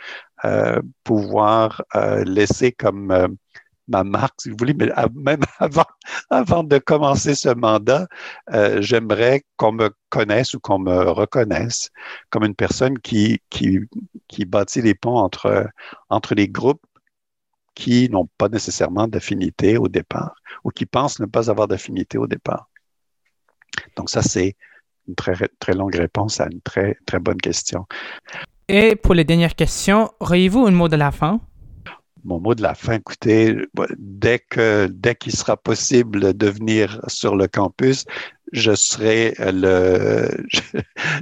euh, 0.44 0.80
pouvoir 1.04 1.82
euh, 1.94 2.24
laisser 2.24 2.72
comme 2.72 3.10
euh, 3.10 3.28
ma 3.88 4.04
marque, 4.04 4.40
si 4.40 4.50
vous 4.50 4.56
voulez, 4.58 4.74
mais 4.74 4.90
même 5.14 5.40
avant, 6.30 6.64
de 6.64 6.78
commencer 6.78 7.34
ce 7.34 7.48
mandat, 7.48 8.06
euh, 8.52 8.80
j'aimerais 8.80 9.44
qu'on 9.56 9.72
me 9.72 9.90
connaisse 10.08 10.54
ou 10.54 10.60
qu'on 10.60 10.78
me 10.78 11.10
reconnaisse 11.10 11.90
comme 12.30 12.44
une 12.44 12.54
personne 12.54 12.98
qui 12.98 13.40
bâtit 14.46 14.82
les 14.82 14.94
ponts 14.94 15.18
entre, 15.18 15.68
entre 16.08 16.34
les 16.34 16.48
groupes 16.48 16.84
qui 17.74 18.08
n'ont 18.08 18.28
pas 18.38 18.48
nécessairement 18.48 19.06
d'affinité 19.06 19.76
au 19.76 19.86
départ 19.86 20.34
ou 20.64 20.70
qui 20.70 20.86
pensent 20.86 21.20
ne 21.20 21.26
pas 21.26 21.50
avoir 21.50 21.68
d'affinité 21.68 22.18
au 22.18 22.26
départ. 22.26 22.68
Donc 23.96 24.10
ça, 24.10 24.22
c'est 24.22 24.56
une 25.06 25.14
très, 25.14 25.34
très 25.60 25.74
longue 25.74 25.94
réponse 25.94 26.40
à 26.40 26.46
une 26.50 26.60
très, 26.62 26.96
très 27.06 27.20
bonne 27.20 27.36
question. 27.36 27.86
Et 28.68 28.96
pour 28.96 29.14
les 29.14 29.24
dernières 29.24 29.54
questions, 29.54 30.10
auriez-vous 30.20 30.66
un 30.66 30.72
mot 30.72 30.88
de 30.88 30.96
la 30.96 31.12
fin? 31.12 31.40
Mon 32.26 32.40
mot 32.40 32.54
de 32.54 32.62
la 32.62 32.74
fin, 32.74 32.94
écoutez, 32.94 33.56
dès 33.98 34.40
que 34.40 34.88
dès 34.90 35.14
qu'il 35.14 35.32
sera 35.32 35.56
possible 35.56 36.34
de 36.34 36.48
venir 36.48 37.00
sur 37.06 37.36
le 37.36 37.46
campus, 37.46 38.04
je 38.52 38.74
serai 38.74 39.34
le, 39.38 40.28
je, 40.48 40.60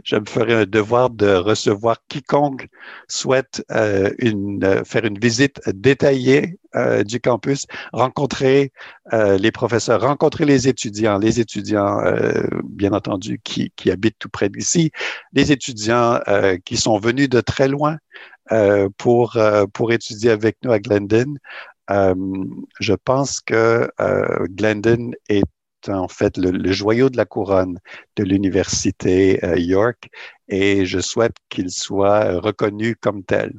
je, 0.05 0.17
me 0.17 0.25
ferai 0.27 0.55
un 0.55 0.65
devoir 0.65 1.11
de 1.11 1.35
recevoir 1.35 1.99
quiconque 2.09 2.69
souhaite 3.09 3.65
euh, 3.71 4.11
une, 4.19 4.83
faire 4.85 5.05
une 5.05 5.19
visite 5.19 5.61
détaillée 5.75 6.59
euh, 6.77 7.05
du 7.05 7.21
campus, 7.21 7.67
rencontrer 7.93 8.73
euh, 9.13 9.39
les 9.39 9.53
professeurs, 9.53 10.01
rencontrer 10.01 10.45
les 10.45 10.69
étudiants, 10.69 11.19
les 11.19 11.41
étudiants, 11.41 12.01
euh, 12.05 12.43
bien 12.65 12.93
entendu, 12.93 13.41
qui, 13.45 13.73
qui 13.77 13.91
habitent 13.91 14.19
tout 14.19 14.29
près 14.29 14.49
d'ici, 14.49 14.91
les 15.33 15.53
étudiants 15.53 16.21
euh, 16.29 16.57
qui 16.65 16.77
sont 16.77 16.99
venus 16.99 17.29
de 17.29 17.41
très 17.41 17.69
loin 17.69 17.99
pour, 18.99 19.39
pour 19.73 19.93
étudier 19.93 20.31
avec 20.31 20.57
nous 20.63 20.73
à 20.73 20.79
Glendon. 20.79 21.35
je 21.89 22.95
pense 23.05 23.41
que 23.41 23.89
Glendon 24.49 25.13
est 25.29 25.45
en 25.89 26.09
fait 26.09 26.37
le, 26.37 26.73
joyau 26.73 27.11
de 27.11 27.17
la 27.17 27.25
couronne 27.25 27.79
de 28.17 28.25
l'université 28.25 29.45
euh, 29.45 29.59
York 29.59 30.09
et 30.49 30.87
je 30.87 31.01
souhaite 31.01 31.37
qu'il 31.49 31.71
soit 31.71 32.41
reconnu 32.41 32.97
comme 32.97 33.23
tel. 33.23 33.53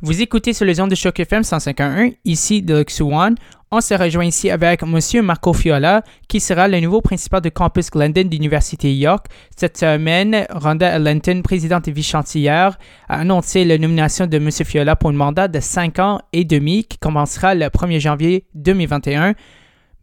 Vous 0.00 0.20
écoutez 0.20 0.52
sur 0.52 0.66
les 0.66 0.80
ondes 0.80 0.90
de 0.90 0.96
Choc 0.96 1.20
FM 1.20 1.44
151, 1.44 2.10
ici 2.24 2.60
de 2.62 2.84
One. 3.00 3.36
On 3.74 3.80
se 3.80 3.94
rejoint 3.94 4.26
ici 4.26 4.50
avec 4.50 4.82
M. 4.82 4.98
Marco 5.22 5.54
Fiola, 5.54 6.02
qui 6.28 6.40
sera 6.40 6.68
le 6.68 6.78
nouveau 6.78 7.00
principal 7.00 7.40
de 7.40 7.48
campus 7.48 7.90
Glendon 7.90 8.22
de 8.22 8.28
l'Université 8.28 8.94
York. 8.94 9.28
Cette 9.56 9.78
semaine, 9.78 10.46
Rhonda 10.50 10.98
Lenton, 10.98 11.40
présidente 11.40 11.88
et 11.88 11.90
vice-chancelière, 11.90 12.76
a 13.08 13.20
annoncé 13.20 13.64
la 13.64 13.78
nomination 13.78 14.26
de 14.26 14.36
M. 14.36 14.50
Fiola 14.50 14.94
pour 14.94 15.08
un 15.08 15.14
mandat 15.14 15.48
de 15.48 15.58
5 15.58 15.98
ans 16.00 16.20
et 16.34 16.44
demi 16.44 16.84
qui 16.84 16.98
commencera 16.98 17.54
le 17.54 17.64
1er 17.64 17.98
janvier 17.98 18.44
2021. 18.54 19.32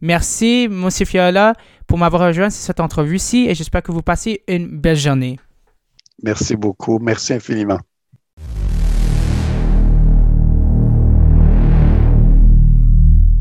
Merci, 0.00 0.64
M. 0.64 0.90
Fiola, 0.90 1.52
pour 1.86 1.96
m'avoir 1.96 2.26
rejoint 2.26 2.50
sur 2.50 2.62
cette 2.62 2.80
entrevue-ci 2.80 3.46
et 3.48 3.54
j'espère 3.54 3.84
que 3.84 3.92
vous 3.92 4.02
passez 4.02 4.42
une 4.48 4.66
belle 4.66 4.96
journée. 4.96 5.38
Merci 6.24 6.56
beaucoup. 6.56 6.98
Merci 6.98 7.34
infiniment. 7.34 7.78